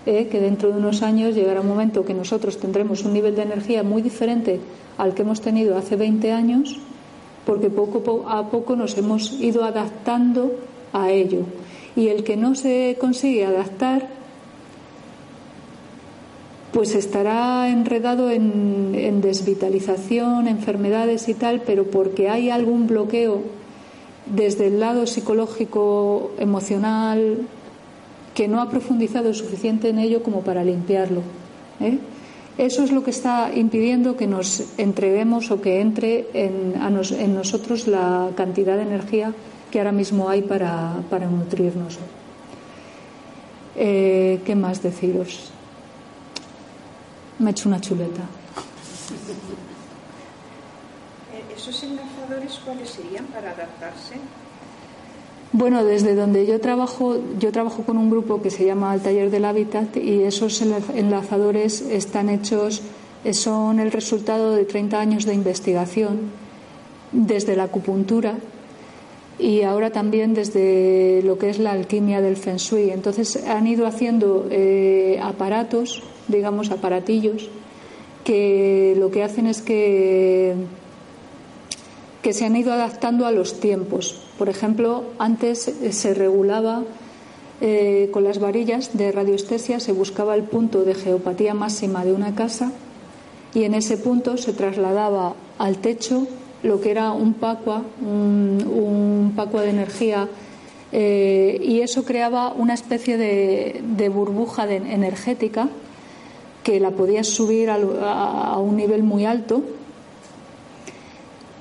¿eh? 0.05 0.27
que 0.27 0.39
dentro 0.39 0.71
de 0.71 0.77
unos 0.77 1.01
años 1.01 1.35
llegará 1.35 1.61
un 1.61 1.67
momento 1.67 2.05
que 2.05 2.13
nosotros 2.13 2.57
tendremos 2.57 3.03
un 3.03 3.13
nivel 3.13 3.35
de 3.35 3.43
energía 3.43 3.83
muy 3.83 4.01
diferente 4.01 4.59
al 4.97 5.13
que 5.13 5.23
hemos 5.23 5.41
tenido 5.41 5.77
hace 5.77 5.95
20 5.95 6.31
años, 6.31 6.79
porque 7.45 7.69
poco 7.69 8.25
a 8.29 8.49
poco 8.49 8.75
nos 8.75 8.97
hemos 8.97 9.33
ido 9.39 9.63
adaptando 9.63 10.51
a 10.93 11.11
ello. 11.11 11.41
Y 11.95 12.07
el 12.07 12.23
que 12.23 12.37
no 12.37 12.55
se 12.55 12.97
consigue 12.99 13.45
adaptar, 13.45 14.18
pues 16.79 16.95
estará 16.95 17.67
enredado 17.67 18.31
en, 18.31 19.19
desvitalización, 19.19 20.47
enfermedades 20.47 21.27
y 21.27 21.33
tal, 21.33 21.61
pero 21.67 21.91
porque 21.91 22.29
hay 22.29 22.49
algún 22.49 22.87
bloqueo 22.87 23.41
desde 24.27 24.67
el 24.67 24.79
lado 24.79 25.05
psicológico, 25.05 26.31
emocional, 26.39 27.39
que 28.33 28.47
no 28.47 28.61
ha 28.61 28.69
profundizado 28.69 29.33
suficiente 29.33 29.89
en 29.89 29.99
ello 29.99 30.23
como 30.23 30.39
para 30.39 30.63
limpiarlo. 30.63 31.21
¿eh? 31.81 31.97
Eso 32.57 32.85
es 32.85 32.93
lo 32.93 33.03
que 33.03 33.11
está 33.11 33.51
impidiendo 33.53 34.15
que 34.15 34.27
nos 34.27 34.63
entreguemos 34.77 35.51
o 35.51 35.59
que 35.59 35.81
entre 35.81 36.27
en, 36.31 36.75
nosotros 37.35 37.89
la 37.89 38.29
cantidad 38.37 38.77
de 38.77 38.83
energía 38.83 39.33
que 39.69 39.79
ahora 39.79 39.91
mismo 39.91 40.29
hay 40.29 40.43
para, 40.43 40.93
para 41.09 41.27
nutrirnos. 41.27 41.99
Eh, 43.75 44.39
¿Qué 44.45 44.55
más 44.55 44.81
deciros? 44.81 45.51
Me 47.39 47.49
he 47.49 47.51
hecho 47.51 47.69
una 47.69 47.79
chuleta. 47.79 48.21
Eh, 51.33 51.55
¿Esos 51.55 51.83
enlazadores 51.83 52.59
cuáles 52.65 52.89
serían 52.89 53.25
para 53.25 53.51
adaptarse? 53.51 54.15
Bueno, 55.51 55.83
desde 55.83 56.15
donde 56.15 56.45
yo 56.45 56.59
trabajo, 56.61 57.17
yo 57.39 57.51
trabajo 57.51 57.83
con 57.83 57.97
un 57.97 58.09
grupo 58.09 58.41
que 58.41 58.51
se 58.51 58.65
llama 58.65 58.93
el 58.93 59.01
Taller 59.01 59.31
del 59.31 59.45
Hábitat 59.45 59.97
y 59.97 60.23
esos 60.23 60.61
enlazadores 60.61 61.81
están 61.81 62.29
hechos, 62.29 62.81
son 63.31 63.79
el 63.79 63.91
resultado 63.91 64.53
de 64.53 64.65
30 64.65 64.99
años 64.99 65.25
de 65.25 65.33
investigación 65.33 66.31
desde 67.11 67.55
la 67.55 67.63
acupuntura 67.63 68.35
y 69.39 69.61
ahora 69.63 69.89
también 69.91 70.33
desde 70.33 71.21
lo 71.23 71.37
que 71.37 71.49
es 71.49 71.59
la 71.59 71.71
alquimia 71.71 72.21
del 72.21 72.35
Feng 72.35 72.57
Shui. 72.57 72.91
Entonces 72.91 73.41
han 73.47 73.65
ido 73.67 73.87
haciendo 73.87 74.47
eh, 74.51 75.17
aparatos, 75.23 76.03
digamos 76.27 76.71
aparatillos, 76.71 77.49
que 78.25 78.95
lo 78.97 79.09
que 79.11 79.23
hacen 79.23 79.47
es 79.47 79.61
que, 79.61 80.55
que 82.21 82.33
se 82.33 82.45
han 82.45 82.55
ido 82.57 82.73
adaptando 82.73 83.25
a 83.25 83.31
los 83.31 83.61
tiempos. 83.61 84.27
Por 84.37 84.49
ejemplo, 84.49 85.05
antes 85.17 85.73
se 85.91 86.13
regulaba 86.13 86.83
eh, 87.61 88.09
con 88.11 88.25
las 88.25 88.39
varillas 88.39 88.97
de 88.97 89.11
radioestesia, 89.13 89.79
se 89.79 89.93
buscaba 89.93 90.35
el 90.35 90.43
punto 90.43 90.83
de 90.83 90.95
geopatía 90.95 91.53
máxima 91.53 92.03
de 92.03 92.11
una 92.11 92.35
casa 92.35 92.73
y 93.53 93.63
en 93.63 93.73
ese 93.73 93.97
punto 93.97 94.37
se 94.37 94.53
trasladaba 94.53 95.33
al 95.57 95.77
techo 95.77 96.27
lo 96.63 96.81
que 96.81 96.91
era 96.91 97.11
un 97.11 97.33
pacua, 97.33 97.83
un, 98.01 99.33
pacua 99.35 99.61
de 99.61 99.69
energía, 99.69 100.27
eh, 100.91 101.59
y 101.61 101.81
eso 101.81 102.03
creaba 102.03 102.51
una 102.53 102.73
especie 102.73 103.17
de, 103.17 104.09
burbuja 104.09 104.71
energética 104.71 105.69
que 106.63 106.79
la 106.79 106.91
podías 106.91 107.27
subir 107.27 107.69
a, 107.69 108.57
un 108.57 108.75
nivel 108.75 109.03
muy 109.03 109.25
alto. 109.25 109.63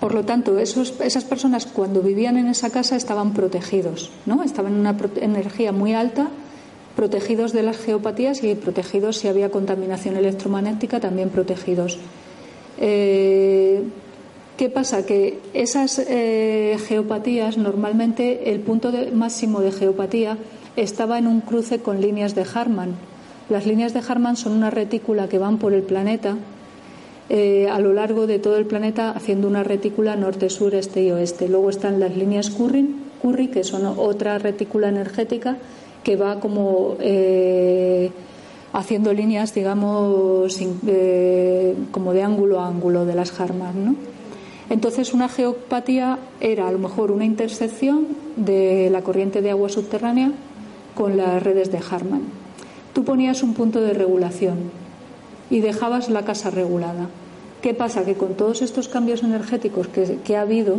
Por 0.01 0.15
lo 0.15 0.25
tanto, 0.25 0.59
esas 0.59 1.25
personas 1.25 1.67
cuando 1.67 2.03
vivían 2.03 2.37
en 2.37 2.47
esa 2.47 2.71
casa 2.71 2.97
estaban 2.97 3.33
protegidos, 3.33 4.11
¿no? 4.27 4.43
Estaban 4.45 4.75
en 4.75 4.81
una 4.81 4.97
energía 5.21 5.73
muy 5.73 5.93
alta, 5.93 6.29
protegidos 6.95 7.53
de 7.53 7.63
las 7.63 7.79
geopatías 7.79 8.43
y 8.45 8.55
protegidos 8.55 9.19
si 9.19 9.29
había 9.29 9.51
contaminación 9.51 10.17
electromagnética, 10.17 11.01
también 11.01 11.31
protegidos. 11.31 11.99
Eh, 12.81 13.38
¿Qué 14.59 14.69
pasa? 14.69 15.07
Que 15.07 15.39
esas 15.55 16.01
eh, 16.01 16.77
geopatías, 16.89 17.57
normalmente 17.59 18.51
el 18.53 18.59
punto 18.59 18.91
máximo 19.15 19.61
de 19.61 19.71
geopatía 19.71 20.37
estaba 20.75 21.17
en 21.17 21.29
un 21.29 21.43
cruce 21.43 21.79
con 21.79 22.01
líneas 22.01 22.35
de 22.35 22.45
Harman. 22.53 22.97
Las 23.49 23.67
líneas 23.67 23.95
de 23.95 24.01
Harman 24.01 24.37
son 24.37 24.55
una 24.55 24.71
retícula 24.71 25.29
que 25.29 25.39
van 25.39 25.59
por 25.59 25.75
el 25.75 25.85
planeta 25.85 26.37
eh, 27.29 27.69
a 27.71 27.79
lo 27.79 27.93
largo 27.93 28.27
de 28.27 28.41
todo 28.41 28.57
el 28.57 28.67
planeta 28.67 29.13
haciendo 29.13 29.47
una 29.47 29.63
retícula 29.63 30.17
norte, 30.17 30.51
sur, 30.51 30.75
este 30.75 31.05
y 31.05 31.13
oeste. 31.13 31.47
Luego 31.47 31.71
están 31.71 32.01
las 32.01 32.17
líneas 32.17 32.51
Curry, 32.51 32.97
Curry 33.23 33.49
que 33.49 33.63
son 33.63 33.87
otra 33.87 34.39
retícula 34.39 34.89
energética 34.89 35.57
que 36.03 36.17
va 36.17 36.41
como 36.41 36.97
eh, 36.99 38.11
haciendo 38.73 39.13
líneas, 39.13 39.55
digamos, 39.55 40.61
como 41.93 42.13
de 42.13 42.23
ángulo 42.25 42.59
a 42.59 42.67
ángulo 42.67 43.07
de 43.07 43.15
las 43.15 43.39
Harman, 43.39 43.85
¿no? 43.85 44.18
Entonces, 44.71 45.15
una 45.15 45.29
geopatía 45.29 46.19
era 46.41 46.69
a 46.69 46.73
lo 46.73 46.79
mejor 46.79 47.11
una 47.11 47.25
intersección 47.25 48.07
de 48.37 48.91
la 48.91 49.03
corriente 49.03 49.41
de 49.41 49.51
agua 49.51 49.69
subterránea 49.69 50.33
con 50.95 51.17
las 51.17 51.43
redes 51.43 51.73
de 51.73 51.79
Harman. 51.79 52.23
Tú 52.93 53.05
ponías 53.05 53.43
un 53.43 53.55
punto 53.55 53.81
de 53.81 53.95
regulación 53.95 54.71
y 55.51 55.61
dejabas 55.61 56.11
la 56.11 56.25
casa 56.25 56.51
regulada. 56.51 57.09
¿Qué 57.63 57.75
pasa? 57.75 58.05
Que 58.05 58.15
con 58.15 58.35
todos 58.35 58.63
estos 58.63 58.89
cambios 58.89 59.23
energéticos 59.23 59.89
que, 59.89 60.37
ha 60.37 60.43
habido, 60.43 60.79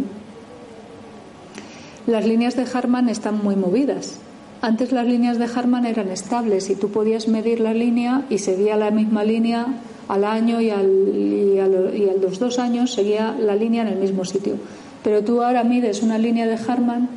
las 2.06 2.26
líneas 2.26 2.56
de 2.56 2.66
Harman 2.72 3.10
están 3.10 3.44
muy 3.44 3.56
movidas. 3.56 4.20
Antes 4.62 4.92
las 4.92 5.08
líneas 5.08 5.40
de 5.40 5.46
Harman 5.46 5.86
eran 5.86 6.10
estables 6.10 6.70
y 6.70 6.76
tú 6.76 6.90
podías 6.90 7.28
medir 7.28 7.60
la 7.60 7.74
línea 7.74 8.26
y 8.30 8.40
seguía 8.40 8.76
la 8.76 8.92
misma 8.92 9.24
línea 9.24 9.68
al 10.10 10.26
año 10.26 10.60
y, 10.60 10.72
al, 10.72 10.90
y, 11.16 11.60
a 11.60 12.14
los 12.22 12.40
dos 12.40 12.60
años 12.60 12.92
seguía 12.92 13.36
la 13.40 13.56
línea 13.56 13.84
en 13.84 13.90
el 13.90 14.00
mismo 14.00 14.26
sitio. 14.26 14.56
Pero 15.04 15.24
tú 15.24 15.42
ahora 15.42 15.64
mides 15.64 16.04
una 16.04 16.18
línea 16.18 16.48
de 16.48 16.56
Harman 16.56 17.08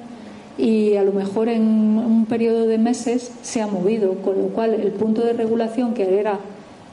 y 0.58 0.94
a 0.96 1.02
lo 1.02 1.12
mejor 1.12 1.48
en 1.48 1.62
un 1.62 2.26
periodo 2.26 2.66
de 2.66 2.78
meses 2.78 3.32
se 3.42 3.62
ha 3.62 3.66
movido, 3.66 4.14
con 4.16 4.38
lo 4.38 4.48
cual 4.48 4.74
el 4.74 4.92
punto 4.92 5.22
de 5.22 5.32
regulación 5.32 5.94
que 5.94 6.20
era 6.20 6.38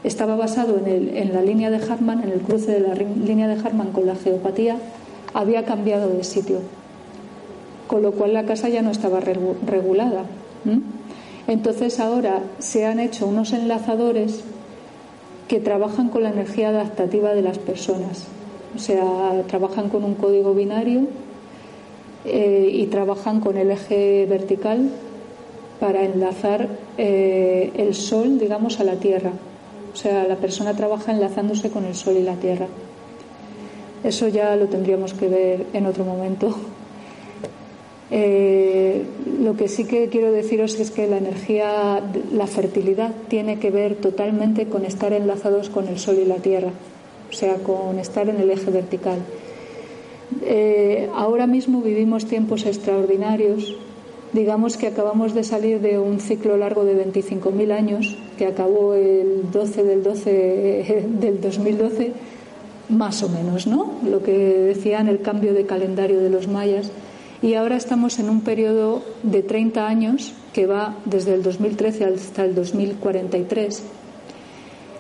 estaba 0.06 0.38
basado 0.38 0.80
en, 0.80 0.88
el, 0.88 1.18
en 1.18 1.34
la 1.34 1.42
línea 1.42 1.70
de 1.70 1.78
Harman, 1.78 2.24
en 2.24 2.30
el 2.30 2.40
cruce 2.40 2.72
de 2.72 2.80
la 2.80 2.96
línea 2.96 3.50
de 3.50 3.60
Harman 3.62 3.92
con 3.92 4.06
la 4.06 4.16
geopatía, 4.16 4.78
había 5.34 5.66
cambiado 5.66 6.10
de 6.10 6.24
sitio, 6.24 6.60
con 7.88 8.02
lo 8.02 8.14
cual 8.14 8.34
la 8.34 8.46
casa 8.46 8.70
ya 8.70 8.82
no 8.82 8.92
estaba 8.92 9.20
regulada. 9.20 10.24
Entonces 11.48 12.00
ahora 12.00 12.42
se 12.60 12.86
han 12.86 13.00
hecho 13.00 13.28
unos 13.28 13.52
enlazadores 13.52 14.44
que 15.50 15.60
trabajan 15.60 16.10
con 16.10 16.24
la 16.24 16.30
energía 16.30 16.70
adaptativa 16.70 17.34
de 17.34 17.42
las 17.42 17.58
personas. 17.58 18.28
O 18.76 18.80
sea, 18.80 19.44
trabajan 19.48 19.90
con 19.90 20.04
un 20.06 20.14
código 20.14 20.54
binario 20.54 21.08
eh, 22.24 22.70
y 22.72 22.86
trabajan 22.86 23.42
con 23.42 23.58
el 23.58 23.72
eje 23.72 24.28
vertical 24.30 24.92
para 25.80 26.04
enlazar 26.04 26.70
eh, 27.00 27.72
el 27.76 27.96
sol, 27.96 28.38
digamos, 28.38 28.80
a 28.80 28.84
la 28.84 28.98
tierra. 28.98 29.32
O 29.92 29.96
sea, 29.96 30.26
la 30.28 30.36
persona 30.36 30.76
trabaja 30.76 31.12
enlazándose 31.12 31.72
con 31.72 31.84
el 31.84 31.96
sol 31.96 32.18
y 32.18 32.24
la 32.24 32.36
tierra. 32.36 32.68
Eso 34.04 34.28
ya 34.28 34.56
lo 34.56 34.68
tendríamos 34.68 35.16
que 35.16 35.28
ver 35.28 35.66
en 35.74 35.88
otro 35.88 36.06
momento. 36.06 36.56
Eh, 38.12 39.04
lo 39.42 39.56
que 39.56 39.68
sí 39.68 39.86
que 39.86 40.10
quiero 40.10 40.32
deciros 40.32 40.80
es 40.80 40.92
que 40.92 41.08
la 41.08 41.18
energía, 41.18 42.02
la 42.34 42.48
fertilidad, 42.48 43.14
tiene 43.28 43.60
que 43.60 43.70
ver 43.70 43.96
totalmente 43.96 44.66
con 44.66 44.86
estar 44.86 45.14
enlazados 45.14 45.70
con 45.70 45.88
el 45.88 46.00
sol 46.00 46.18
y 46.22 46.26
la 46.26 46.38
tierra. 46.38 46.72
o 47.30 47.34
sea, 47.34 47.56
con 47.58 48.00
estar 48.00 48.28
en 48.28 48.40
el 48.40 48.50
eje 48.50 48.72
vertical. 48.72 49.20
Eh, 50.42 51.10
ahora 51.16 51.48
mismo 51.48 51.82
vivimos 51.82 52.26
tiempos 52.26 52.66
extraordinarios. 52.66 53.76
Digamos 54.34 54.78
que 54.78 54.88
acabamos 54.88 55.34
de 55.34 55.44
salir 55.44 55.80
de 55.80 55.98
un 55.98 56.20
ciclo 56.20 56.58
largo 56.58 56.86
de 56.86 56.96
25.000 56.96 57.72
años, 57.72 58.18
que 58.38 58.46
acabó 58.46 58.94
el 58.94 59.52
12 59.52 59.84
del 59.84 60.04
12 60.04 61.06
del 61.20 61.42
2012, 61.42 62.14
más 62.90 63.24
o 63.24 63.30
menos, 63.30 63.68
¿no? 63.68 63.92
Lo 64.08 64.22
que 64.22 64.32
decían 64.32 65.08
el 65.08 65.22
cambio 65.22 65.54
de 65.54 65.66
calendario 65.66 66.20
de 66.20 66.30
los 66.30 66.48
mayas. 66.48 66.92
Y 67.42 67.54
ahora 67.54 67.78
estamos 67.78 68.20
en 68.20 68.30
un 68.30 68.42
periodo 68.42 69.02
de 69.24 69.44
30 69.44 69.88
años 69.88 70.34
que 70.54 70.66
va 70.66 70.98
desde 71.06 71.34
el 71.34 71.44
2013 71.44 72.06
hasta 72.06 72.44
el 72.44 72.54
2043. 72.54 73.82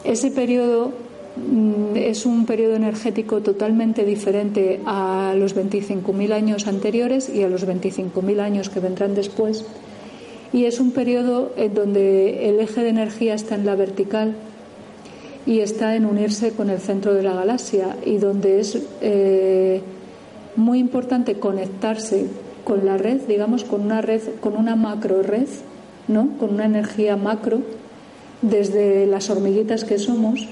Ese 0.05 0.31
periodo 0.31 0.93
mm, 1.35 1.97
es 1.97 2.25
un 2.25 2.45
periodo 2.45 2.75
energético 2.75 3.41
totalmente 3.41 4.05
diferente 4.05 4.79
a 4.85 5.33
los 5.35 5.53
25.000 5.53 6.31
años 6.31 6.67
anteriores 6.67 7.27
y 7.27 7.43
a 7.43 7.49
los 7.49 7.67
25.000 7.67 8.39
años 8.39 8.69
que 8.69 8.79
vendrán 8.79 9.15
después. 9.15 9.65
Y 10.53 10.63
es 10.63 10.79
un 10.79 10.91
periodo 10.91 11.51
en 11.57 11.73
donde 11.73 12.49
el 12.49 12.59
eje 12.61 12.83
de 12.83 12.89
energía 12.89 13.33
está 13.33 13.55
en 13.55 13.65
la 13.65 13.75
vertical 13.75 14.35
y 15.45 15.59
está 15.59 15.95
en 15.95 16.05
unirse 16.05 16.53
con 16.53 16.69
el 16.69 16.79
centro 16.79 17.13
de 17.13 17.23
la 17.23 17.33
galaxia 17.33 17.97
y 18.05 18.17
donde 18.17 18.59
es 18.61 18.77
eh, 19.01 19.81
muy 20.55 20.79
importante 20.79 21.39
conectarse 21.39 22.27
con 22.63 22.85
la 22.85 22.97
red, 22.97 23.21
digamos, 23.27 23.63
con 23.63 23.81
una 23.81 24.01
red, 24.01 24.21
con 24.39 24.55
una 24.55 24.75
macro 24.75 25.23
red, 25.23 25.47
¿no? 26.07 26.29
Con 26.39 26.53
una 26.53 26.65
energía 26.65 27.15
macro 27.15 27.61
desde 28.41 29.05
las 29.05 29.29
hormiguitas 29.29 29.83
que 29.83 29.97
somos 29.97 30.47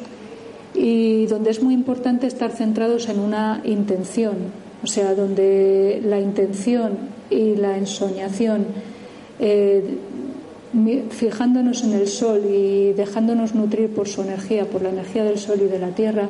y 0.73 1.25
donde 1.25 1.49
es 1.49 1.63
muy 1.63 1.73
importante 1.73 2.27
estar 2.27 2.51
centrados 2.51 3.09
en 3.09 3.19
una 3.19 3.61
intención, 3.65 4.35
o 4.83 4.87
sea, 4.87 5.15
donde 5.15 6.01
la 6.03 6.19
intención 6.19 6.97
y 7.29 7.55
la 7.55 7.77
ensoñación, 7.77 8.65
eh, 9.39 9.97
fijándonos 11.09 11.83
en 11.83 11.93
el 11.93 12.07
sol 12.07 12.41
y 12.45 12.93
dejándonos 12.93 13.55
nutrir 13.55 13.89
por 13.89 14.07
su 14.07 14.21
energía, 14.21 14.65
por 14.65 14.83
la 14.83 14.89
energía 14.89 15.23
del 15.23 15.39
sol 15.39 15.59
y 15.61 15.67
de 15.67 15.79
la 15.79 15.89
tierra, 15.89 16.29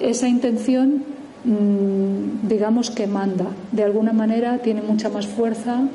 esa 0.00 0.28
intención, 0.28 1.04
digamos 1.44 2.90
que 2.90 3.06
manda, 3.06 3.46
de 3.72 3.82
alguna 3.82 4.12
manera 4.12 4.58
tiene 4.58 4.80
mucha 4.80 5.08
más 5.08 5.26
fuerza 5.26 5.88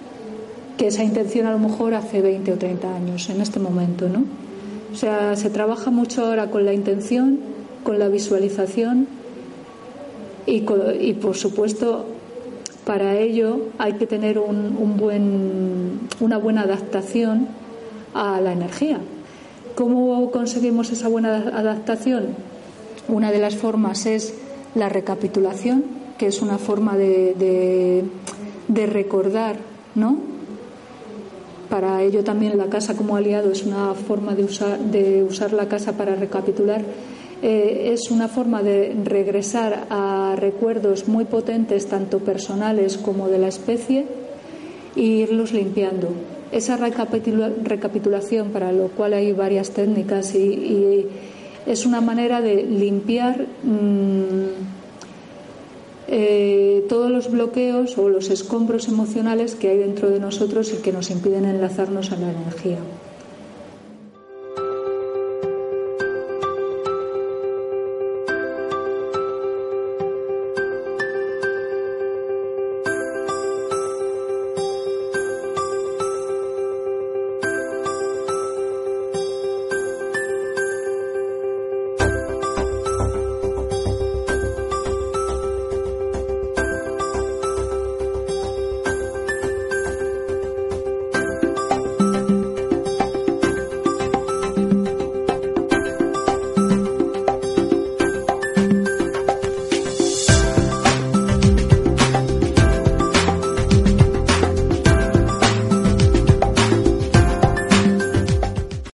que 0.78 0.88
esa 0.88 1.04
intención 1.04 1.48
a 1.48 1.52
lo 1.52 1.60
mejor 1.60 1.94
hace 1.94 2.22
20 2.22 2.54
o 2.54 2.58
30 2.58 2.96
años, 2.96 3.30
en 3.30 3.42
este 3.42 3.60
momento, 3.60 4.10
¿no? 4.10 4.26
O 4.94 4.96
sea, 4.96 5.36
se 5.36 5.50
trabaja 5.50 5.90
mucho 5.90 6.26
ahora 6.26 6.50
con 6.50 6.66
la 6.66 6.74
intención, 6.74 7.40
con 7.84 8.00
la 8.00 8.08
visualización 8.10 9.08
y, 10.46 10.62
por 10.62 11.36
supuesto 11.36 12.06
para 12.86 13.18
ello 13.18 13.68
hay 13.78 13.94
que 13.94 14.08
tener 14.08 14.40
un, 14.40 14.96
buen, 14.98 16.00
una 16.22 16.38
buena 16.38 16.62
adaptación 16.62 17.48
a 18.14 18.40
la 18.40 18.54
energía. 18.54 19.00
¿Cómo 19.76 20.32
conseguimos 20.32 20.90
esa 20.92 21.10
buena 21.10 21.36
adaptación? 21.36 22.28
Una 23.10 23.32
de 23.32 23.40
las 23.40 23.56
formas 23.56 24.06
es 24.06 24.34
la 24.78 24.90
recapitulación, 24.90 25.84
que 26.18 26.28
es 26.28 26.42
una 26.42 26.58
forma 26.58 26.98
de, 26.98 28.04
de, 28.68 28.86
recordar, 28.86 29.58
¿no? 29.96 30.18
Para 31.70 32.02
ello 32.04 32.24
también 32.24 32.58
la 32.58 32.68
casa 32.68 32.96
como 32.96 33.16
aliado 33.16 33.52
es 33.52 33.64
una 33.64 33.94
forma 33.94 34.36
de 34.36 34.44
usar, 34.44 34.80
de 34.80 35.24
usar 35.24 35.54
la 35.54 35.68
casa 35.68 35.98
para 35.98 36.16
recapitular. 36.16 36.82
Eh, 37.42 37.92
es 37.94 38.10
una 38.10 38.28
forma 38.28 38.64
de 38.64 38.96
regresar 39.04 39.86
a 39.90 40.36
recuerdos 40.38 41.08
muy 41.08 41.26
potentes, 41.26 41.88
tanto 41.88 42.20
personales 42.20 42.98
como 42.98 43.28
de 43.28 43.38
la 43.38 43.48
especie, 43.48 44.06
e 44.96 45.02
irlos 45.02 45.54
limpiando. 45.54 46.10
Esa 46.52 46.78
recapitulación, 46.78 48.50
para 48.50 48.72
lo 48.72 48.88
cual 48.88 49.14
hay 49.14 49.34
varias 49.34 49.72
técnicas, 49.72 50.34
y, 50.34 51.06
es 51.68 51.86
una 51.86 52.02
manera 52.02 52.42
de 52.42 52.64
limpiar. 52.64 53.46
Mm, 53.64 54.78
eh, 56.10 56.86
todos 56.88 57.12
los 57.12 57.30
bloqueos 57.30 57.98
o 57.98 58.08
los 58.08 58.30
escombros 58.30 58.88
emocionales 58.88 59.56
que 59.56 59.68
hay 59.68 59.78
dentro 59.78 60.10
de 60.10 60.22
nosotros 60.22 60.74
y 60.74 60.82
que 60.82 60.94
nos 60.94 61.12
impiden 61.12 61.44
enlazarnos 61.44 62.14
a 62.14 62.16
la 62.16 62.32
energía. 62.32 62.78